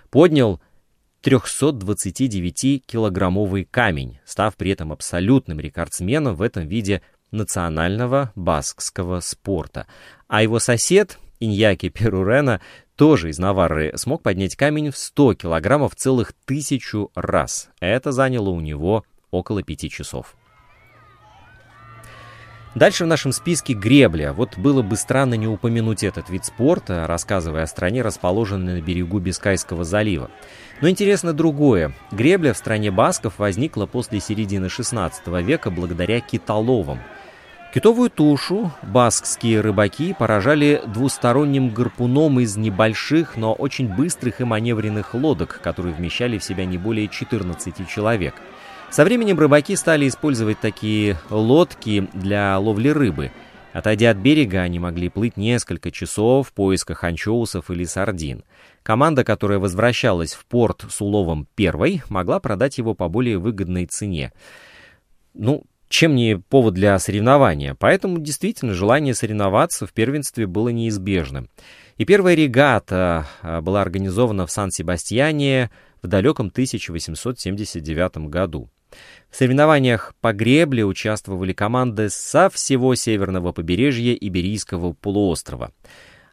поднял 0.10 0.60
329-килограммовый 1.24 3.66
камень, 3.66 4.20
став 4.26 4.56
при 4.56 4.72
этом 4.72 4.92
абсолютным 4.92 5.60
рекордсменом 5.60 6.36
в 6.36 6.42
этом 6.42 6.68
виде 6.68 7.04
национального 7.32 8.32
баскского 8.36 9.20
спорта. 9.22 9.88
А 10.28 10.44
его 10.44 10.60
сосед, 10.60 11.18
Иньяки 11.40 11.90
Перурена, 11.90 12.62
тоже 12.96 13.30
из 13.30 13.40
Наварры, 13.40 13.92
смог 13.96 14.22
поднять 14.22 14.56
камень 14.56 14.92
в 14.92 14.98
100 14.98 15.34
килограммов 15.36 15.96
целых 15.96 16.34
тысячу 16.46 17.10
раз. 17.16 17.70
Это 17.80 18.12
заняло 18.12 18.50
у 18.50 18.60
него 18.60 19.04
около 19.32 19.64
пяти 19.64 19.90
часов. 19.90 20.36
Дальше 22.76 23.04
в 23.04 23.08
нашем 23.08 23.32
списке 23.34 23.74
гребля. 23.74 24.34
Вот 24.34 24.58
было 24.58 24.82
бы 24.82 24.96
странно 24.96 25.36
не 25.36 25.48
упомянуть 25.48 26.04
этот 26.04 26.30
вид 26.32 26.44
спорта, 26.46 27.06
рассказывая 27.06 27.64
о 27.64 27.68
стране, 27.68 28.02
расположенной 28.02 28.82
на 28.82 28.84
берегу 28.84 29.20
Бискайского 29.20 29.84
залива. 29.84 30.32
Но 30.82 30.90
интересно 30.90 31.34
другое. 31.34 31.94
Гребля 32.12 32.52
в 32.52 32.58
стране 32.58 32.90
басков 32.90 33.38
возникла 33.38 33.86
после 33.86 34.20
середины 34.20 34.70
16 34.70 35.28
века 35.44 35.70
благодаря 35.70 36.20
китоловам. 36.20 37.00
Китовую 37.76 38.10
тушу 38.10 38.72
баскские 38.82 39.62
рыбаки 39.62 40.16
поражали 40.18 40.82
двусторонним 40.88 41.70
гарпуном 41.70 42.40
из 42.40 42.58
небольших, 42.58 43.36
но 43.38 43.54
очень 43.54 43.88
быстрых 43.88 44.42
и 44.42 44.46
маневренных 44.46 45.14
лодок, 45.14 45.60
которые 45.62 45.94
вмещали 45.94 46.40
в 46.40 46.44
себя 46.44 46.66
не 46.66 46.80
более 46.80 47.08
14 47.08 47.88
человек– 47.88 48.34
со 48.94 49.04
временем 49.06 49.40
рыбаки 49.40 49.76
стали 49.76 50.08
использовать 50.08 50.60
такие 50.60 51.18
лодки 51.32 52.08
для 52.14 52.60
ловли 52.60 52.90
рыбы. 52.90 53.32
Отойдя 53.74 54.12
от 54.12 54.18
берега, 54.18 54.62
они 54.62 54.78
могли 54.78 55.10
плыть 55.10 55.36
несколько 55.36 55.90
часов 55.90 56.50
в 56.50 56.54
поисках 56.54 57.04
анчоусов 57.04 57.72
или 57.72 57.86
сардин. 57.86 58.44
Команда, 58.84 59.24
которая 59.24 59.58
возвращалась 59.58 60.34
в 60.34 60.46
порт 60.46 60.86
с 60.88 61.02
уловом 61.02 61.48
первой, 61.56 62.04
могла 62.10 62.40
продать 62.40 62.78
его 62.78 62.94
по 62.94 63.10
более 63.10 63.40
выгодной 63.40 63.88
цене. 63.88 64.32
Ну, 65.34 65.64
чем 65.90 66.14
не 66.14 66.38
повод 66.38 66.76
для 66.76 67.00
соревнования. 67.00 67.76
Поэтому 67.80 68.20
действительно 68.20 68.76
желание 68.76 69.16
соревноваться 69.16 69.88
в 69.88 69.94
первенстве 69.94 70.46
было 70.46 70.70
неизбежным. 70.70 71.50
И 71.98 72.06
первая 72.06 72.36
регата 72.36 73.26
а, 73.42 73.62
была 73.62 73.82
организована 73.82 74.46
в 74.46 74.52
Сан-Себастьяне 74.52 75.72
в 76.04 76.08
далеком 76.08 76.48
1879 76.48 78.30
году. 78.30 78.70
В 79.34 79.36
соревнованиях 79.36 80.14
по 80.22 80.32
гребле 80.32 80.86
участвовали 80.86 81.54
команды 81.54 82.12
со 82.12 82.52
всего 82.52 82.94
северного 82.94 83.52
побережья 83.52 84.14
Иберийского 84.14 84.94
полуострова. 84.94 85.72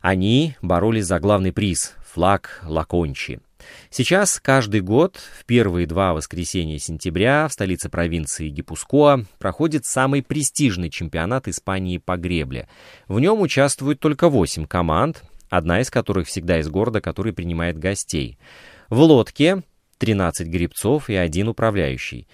Они 0.03 0.55
боролись 0.61 1.07
за 1.07 1.19
главный 1.19 1.51
приз– 1.51 1.95
флаг 2.13 2.61
Лакончи. 2.63 3.41
Сейчас 3.89 4.39
каждый 4.39 4.83
год 4.83 5.17
в 5.17 5.47
первые 5.47 5.87
два 5.87 6.13
воскресенья 6.13 6.77
сентября 6.77 7.49
в 7.49 7.55
столице 7.55 7.89
провинции 7.89 8.51
Гипускоа 8.51 9.25
проходит 9.39 9.87
самый 9.87 10.23
престижный 10.23 10.91
чемпионат 10.91 11.49
Испании 11.49 11.97
по 11.97 12.19
гребле. 12.19 12.69
В 13.09 13.19
нем 13.19 13.41
участвуют 13.41 14.01
только 14.01 14.29
восемь 14.29 14.67
команд, 14.67 15.25
одна 15.49 15.81
из 15.81 15.91
которых 15.91 16.27
всегда 16.29 16.61
из 16.61 16.69
города, 16.69 17.01
который 17.01 17.33
принимает 17.33 17.79
гостей. 17.79 18.39
В 18.91 19.01
лодке 19.01 19.63
13 19.97 20.49
грибцов 20.49 21.09
и 21.09 21.15
один 21.15 21.49
управляющий. 21.49 22.27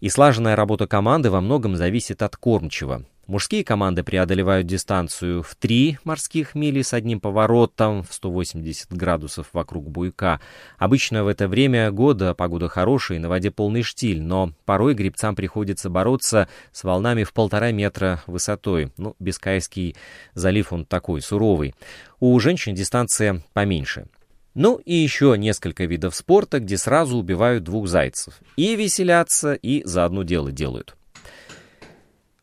И 0.00 0.08
слаженная 0.08 0.56
работа 0.56 0.86
команды 0.86 1.30
во 1.30 1.40
многом 1.40 1.76
зависит 1.76 2.22
от 2.22 2.36
кормчего. 2.36 3.04
Мужские 3.26 3.62
команды 3.62 4.02
преодолевают 4.02 4.66
дистанцию 4.66 5.44
в 5.44 5.54
3 5.54 5.98
морских 6.02 6.56
мили 6.56 6.82
с 6.82 6.92
одним 6.92 7.20
поворотом 7.20 8.02
в 8.02 8.12
180 8.12 8.92
градусов 8.92 9.46
вокруг 9.52 9.88
буйка. 9.88 10.40
Обычно 10.78 11.22
в 11.22 11.28
это 11.28 11.46
время 11.46 11.92
года 11.92 12.34
погода 12.34 12.68
хорошая 12.68 13.18
и 13.18 13.20
на 13.20 13.28
воде 13.28 13.52
полный 13.52 13.82
штиль, 13.82 14.20
но 14.20 14.52
порой 14.64 14.94
грибцам 14.94 15.36
приходится 15.36 15.90
бороться 15.90 16.48
с 16.72 16.82
волнами 16.82 17.22
в 17.22 17.32
полтора 17.32 17.70
метра 17.70 18.20
высотой. 18.26 18.90
Ну, 18.96 19.14
Бискайский 19.20 19.94
залив 20.34 20.72
он 20.72 20.84
такой, 20.84 21.22
суровый. 21.22 21.76
У 22.18 22.36
женщин 22.40 22.74
дистанция 22.74 23.44
поменьше. 23.52 24.06
Ну 24.54 24.76
и 24.84 24.94
еще 24.94 25.36
несколько 25.38 25.84
видов 25.84 26.16
спорта, 26.16 26.58
где 26.58 26.76
сразу 26.76 27.16
убивают 27.16 27.64
двух 27.64 27.86
зайцев. 27.86 28.34
И 28.56 28.74
веселятся, 28.74 29.54
и 29.54 29.82
заодно 29.84 30.22
дело 30.22 30.50
делают. 30.50 30.96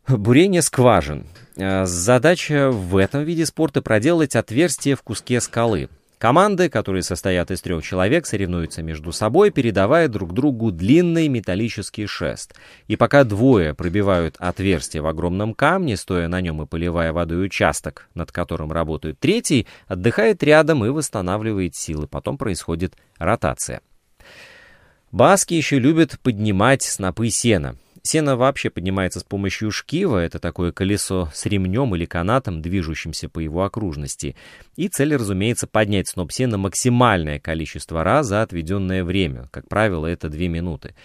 Бурение 0.07 0.61
скважин. 0.61 1.27
Э, 1.57 1.85
задача 1.85 2.71
в 2.71 2.95
этом 2.95 3.23
виде 3.23 3.45
спорта 3.45 3.81
проделать 3.81 4.35
отверстие 4.35 4.95
в 4.95 5.01
куске 5.01 5.41
скалы. 5.41 5.89
Команды, 6.17 6.67
которые 6.67 7.03
состоят 7.03 7.51
из 7.51 7.61
трех 7.61 7.83
человек, 7.83 8.25
соревнуются 8.25 8.81
между 8.81 9.11
собой, 9.11 9.51
передавая 9.51 10.07
друг 10.07 10.33
другу 10.33 10.71
длинный 10.71 11.27
металлический 11.27 12.07
шест. 12.07 12.55
И 12.87 12.95
пока 12.95 13.23
двое 13.23 13.75
пробивают 13.75 14.35
отверстие 14.39 15.03
в 15.03 15.07
огромном 15.07 15.53
камне, 15.53 15.95
стоя 15.95 16.27
на 16.27 16.41
нем 16.41 16.63
и 16.63 16.65
поливая 16.65 17.13
водой 17.13 17.45
участок, 17.45 18.09
над 18.15 18.31
которым 18.31 18.71
работает 18.71 19.19
третий, 19.19 19.67
отдыхает 19.87 20.41
рядом 20.41 20.83
и 20.83 20.89
восстанавливает 20.89 21.75
силы. 21.75 22.07
Потом 22.07 22.39
происходит 22.39 22.95
ротация. 23.19 23.81
Баски 25.11 25.53
еще 25.53 25.77
любят 25.77 26.19
поднимать 26.21 26.81
снопы 26.81 27.29
сена. 27.29 27.75
Сено 28.07 28.37
вообще 28.37 28.69
поднимается 28.69 29.19
с 29.19 29.25
помощью 29.25 29.69
шкива, 29.69 30.19
это 30.19 30.39
такое 30.39 30.71
колесо 30.71 31.29
с 31.33 31.45
ремнем 31.45 31.93
или 31.93 32.05
канатом, 32.05 32.61
движущимся 32.61 33.27
по 33.27 33.39
его 33.39 33.65
окружности. 33.65 34.37
И 34.77 34.87
цель, 34.87 35.13
разумеется, 35.13 35.67
поднять 35.67 36.07
сноп 36.07 36.31
сена 36.31 36.57
максимальное 36.57 37.37
количество 37.37 38.05
раз 38.05 38.27
за 38.27 38.43
отведенное 38.43 39.03
время. 39.03 39.49
Как 39.51 39.67
правило, 39.67 40.07
это 40.07 40.29
2 40.29 40.39
минуты. 40.47 40.95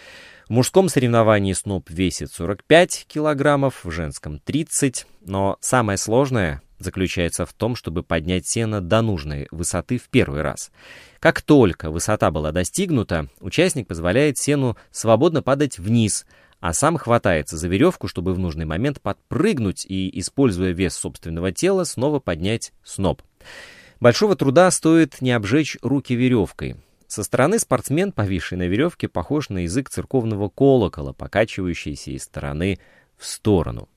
В 0.47 0.51
мужском 0.51 0.89
соревновании 0.89 1.55
сноп 1.55 1.91
весит 1.91 2.31
45 2.31 3.07
килограммов, 3.09 3.85
в 3.85 3.91
женском 3.91 4.39
30, 4.39 5.05
но 5.27 5.57
самое 5.61 5.99
сложное 5.99 6.63
заключается 6.79 7.47
в 7.47 7.53
том, 7.53 7.75
чтобы 7.75 8.05
поднять 8.05 8.47
сено 8.47 8.81
до 8.81 9.03
нужной 9.03 9.49
высоты 9.51 9.99
в 9.99 10.09
первый 10.09 10.43
раз. 10.43 10.71
Как 11.19 11.43
только 11.43 11.91
высота 11.91 12.31
была 12.31 12.53
достигнута, 12.53 13.27
участник 13.41 13.89
позволяет 13.89 14.39
сену 14.39 14.77
свободно 14.93 15.43
падать 15.43 15.81
вниз– 15.81 16.27
а 16.63 16.73
сам 16.73 16.97
хватается 16.97 17.57
за 17.57 17.67
веревку, 17.67 18.07
чтобы 18.07 18.33
в 18.33 18.39
нужный 18.39 18.65
момент 18.65 19.01
подпрыгнуть 19.01 19.85
и, 19.85 20.09
используя 20.21 20.71
вес 20.71 20.95
собственного 20.95 21.51
тела, 21.51 21.83
снова 21.83 22.21
поднять 22.21 22.73
сноп. 22.85 23.21
Большого 23.99 24.37
труда 24.37 24.71
стоит 24.71 25.21
не 25.21 25.33
обжечь 25.33 25.77
руки 25.83 26.15
веревкой. 26.15 26.77
Со 27.09 27.25
стороны 27.25 27.59
спортсмен, 27.59 28.13
повисший 28.13 28.59
на 28.59 28.69
веревке, 28.69 29.09
похож 29.09 29.49
на 29.49 29.65
язык 29.65 29.91
церковного 29.91 30.49
колокола, 30.49 31.13
покачивающийся 31.13 32.13
из 32.13 32.23
стороны 32.23 32.79
в 33.19 33.27
сторону. 33.27 33.89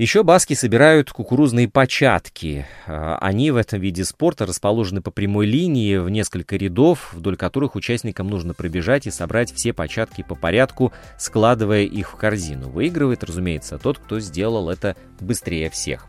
Еще 0.00 0.22
баски 0.22 0.54
собирают 0.54 1.10
кукурузные 1.10 1.68
початки. 1.68 2.66
А, 2.86 3.18
они 3.20 3.50
в 3.50 3.56
этом 3.56 3.82
виде 3.82 4.02
спорта 4.02 4.46
расположены 4.46 5.02
по 5.02 5.10
прямой 5.10 5.44
линии 5.44 5.98
в 5.98 6.08
несколько 6.08 6.56
рядов, 6.56 7.12
вдоль 7.12 7.36
которых 7.36 7.74
участникам 7.74 8.28
нужно 8.28 8.54
пробежать 8.54 9.06
и 9.06 9.10
собрать 9.10 9.52
все 9.52 9.74
початки 9.74 10.24
по 10.26 10.34
порядку, 10.34 10.94
складывая 11.18 11.82
их 11.82 12.12
в 12.12 12.16
корзину. 12.16 12.70
Выигрывает, 12.70 13.22
разумеется, 13.24 13.76
тот, 13.76 13.98
кто 13.98 14.20
сделал 14.20 14.70
это 14.70 14.96
быстрее 15.20 15.68
всех. 15.68 16.06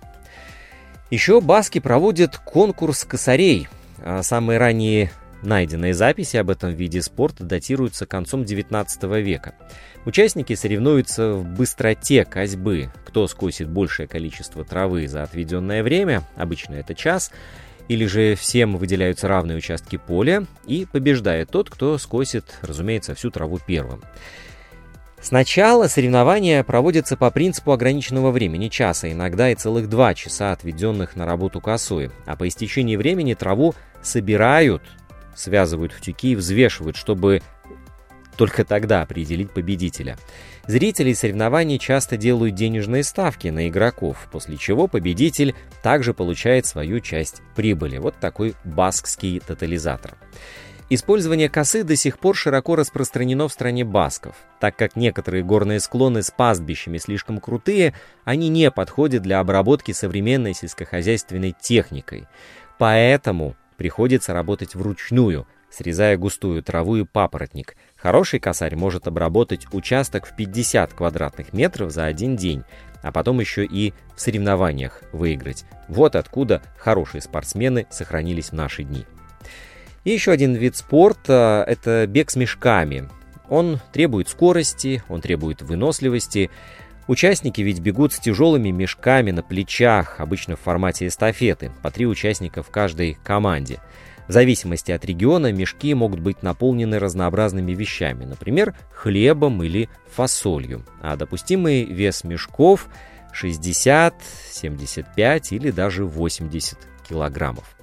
Еще 1.10 1.42
баски 1.42 1.80
проводят 1.80 2.38
конкурс 2.38 3.04
косарей. 3.04 3.68
А, 3.98 4.24
самые 4.24 4.58
ранние 4.58 5.12
найденные 5.42 5.94
записи 5.94 6.38
об 6.38 6.50
этом 6.50 6.74
виде 6.74 7.02
спорта 7.02 7.44
датируются 7.44 8.06
концом 8.06 8.44
XIX 8.44 9.22
века. 9.22 9.56
Участники 10.06 10.56
соревнуются 10.56 11.34
в 11.34 11.46
быстроте 11.46 12.26
козьбы. 12.26 12.92
Кто 13.06 13.28
скосит 13.28 13.70
большее 13.70 14.08
количество 14.08 14.64
травы 14.64 15.08
за 15.08 15.24
отведенное 15.24 15.84
время, 15.84 16.28
обычно 16.36 16.76
это 16.76 16.96
час, 16.96 17.32
или 17.88 18.06
же 18.06 18.36
всем 18.36 18.78
выделяются 18.78 19.28
равные 19.28 19.58
участки 19.58 19.98
поля, 19.98 20.46
и 20.66 20.86
побеждает 20.86 21.50
тот, 21.50 21.70
кто 21.70 21.98
скосит, 21.98 22.58
разумеется, 22.62 23.16
всю 23.16 23.32
траву 23.32 23.60
первым. 23.66 24.02
Сначала 25.22 25.88
соревнования 25.88 26.64
проводятся 26.64 27.16
по 27.16 27.30
принципу 27.30 27.74
ограниченного 27.74 28.32
времени 28.32 28.70
часа, 28.70 29.12
иногда 29.12 29.52
и 29.52 29.56
целых 29.56 29.88
два 29.88 30.16
часа, 30.16 30.52
отведенных 30.52 31.16
на 31.16 31.28
работу 31.28 31.62
косой, 31.62 32.10
а 32.26 32.36
по 32.36 32.48
истечении 32.48 32.96
времени 32.96 33.36
траву 33.36 33.76
собирают, 34.02 34.82
связывают 35.36 35.92
в 35.92 36.02
тюки 36.02 36.32
и 36.32 36.36
взвешивают, 36.36 36.96
чтобы 36.96 37.42
только 38.38 38.64
тогда 38.64 39.02
определить 39.02 39.52
победителя. 39.52 40.18
Зрители 40.66 41.14
соревнований 41.14 41.78
часто 41.78 42.18
делают 42.18 42.56
денежные 42.56 43.04
ставки 43.04 43.50
на 43.50 43.68
игроков, 43.68 44.28
после 44.32 44.58
чего 44.58 44.88
победитель 44.88 45.54
также 45.84 46.14
получает 46.14 46.66
свою 46.66 47.00
часть 47.02 47.42
прибыли. 47.56 47.98
Вот 47.98 48.16
такой 48.20 48.56
баскский 48.64 49.40
тотализатор. 49.40 50.16
Использование 50.90 51.48
косы 51.48 51.84
до 51.84 51.96
сих 51.96 52.20
пор 52.20 52.36
широко 52.36 52.76
распространено 52.76 53.48
в 53.48 53.54
стране 53.54 53.86
басков. 53.86 54.36
Так 54.60 54.76
как 54.76 54.98
некоторые 54.98 55.42
горные 55.42 55.80
склоны 55.80 56.22
с 56.22 56.32
пастбищами 56.32 56.98
слишком 56.98 57.40
крутые, 57.40 57.94
они 58.26 58.50
не 58.50 58.70
подходят 58.72 59.24
для 59.24 59.40
обработки 59.40 59.94
современной 59.94 60.54
сельскохозяйственной 60.54 61.56
техникой. 61.62 62.28
Поэтому 62.78 63.56
приходится 63.82 64.32
работать 64.32 64.76
вручную, 64.76 65.48
срезая 65.72 66.16
густую 66.16 66.62
траву 66.62 66.98
и 66.98 67.04
папоротник. 67.04 67.76
Хороший 67.96 68.40
косарь 68.40 68.76
может 68.76 69.08
обработать 69.08 69.66
участок 69.74 70.28
в 70.28 70.36
50 70.36 70.94
квадратных 70.94 71.52
метров 71.52 71.90
за 71.90 72.06
один 72.06 72.36
день, 72.36 72.64
а 73.02 73.12
потом 73.12 73.40
еще 73.40 73.66
и 73.66 73.96
в 74.16 74.22
соревнованиях 74.22 75.02
выиграть. 75.14 75.66
Вот 75.88 76.16
откуда 76.16 76.62
хорошие 76.78 77.24
спортсмены 77.24 77.88
сохранились 77.90 78.50
в 78.50 78.54
наши 78.54 78.84
дни. 78.84 79.04
И 80.04 80.12
еще 80.12 80.32
один 80.32 80.54
вид 80.54 80.76
спорта– 80.76 81.66
это 81.68 82.06
бег 82.06 82.30
с 82.30 82.36
мешками. 82.36 83.10
Он 83.50 83.80
требует 83.92 84.30
скорости, 84.30 85.02
он 85.10 85.22
требует 85.22 85.64
выносливости. 85.64 86.52
Участники 87.12 87.60
ведь 87.60 87.82
бегут 87.82 88.14
с 88.14 88.20
тяжелыми 88.20 88.70
мешками 88.70 89.32
на 89.32 89.44
плечах, 89.44 90.22
обычно 90.22 90.56
в 90.56 90.62
формате 90.62 91.08
эстафеты, 91.08 91.70
по 91.82 91.92
три 91.92 92.06
участника 92.08 92.64
в 92.64 92.70
каждой 92.70 93.18
команде. 93.22 93.82
В 94.30 94.32
зависимости 94.32 94.94
от 94.94 95.04
региона 95.04 95.52
мешки 95.52 95.94
могут 95.94 96.22
быть 96.22 96.42
наполнены 96.42 97.00
разнообразными 97.00 97.74
вещами, 97.74 98.24
например, 98.24 98.76
хлебом 98.94 99.62
или 99.62 99.90
фасолью, 100.10 100.86
а 101.02 101.18
допустимый 101.18 101.84
вес 101.84 102.24
мешков 102.24 102.88
60, 103.34 104.16
75 104.50 105.52
или 105.52 105.70
даже 105.70 106.06
80 106.06 106.78
килограммов. 107.10 107.76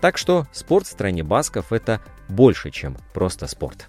Так 0.00 0.16
что 0.16 0.46
спорт 0.52 0.86
в 0.86 0.92
стране 0.92 1.24
басков 1.24 1.72
это 1.72 2.00
больше, 2.28 2.70
чем 2.70 2.98
просто 3.12 3.48
спорт. 3.48 3.88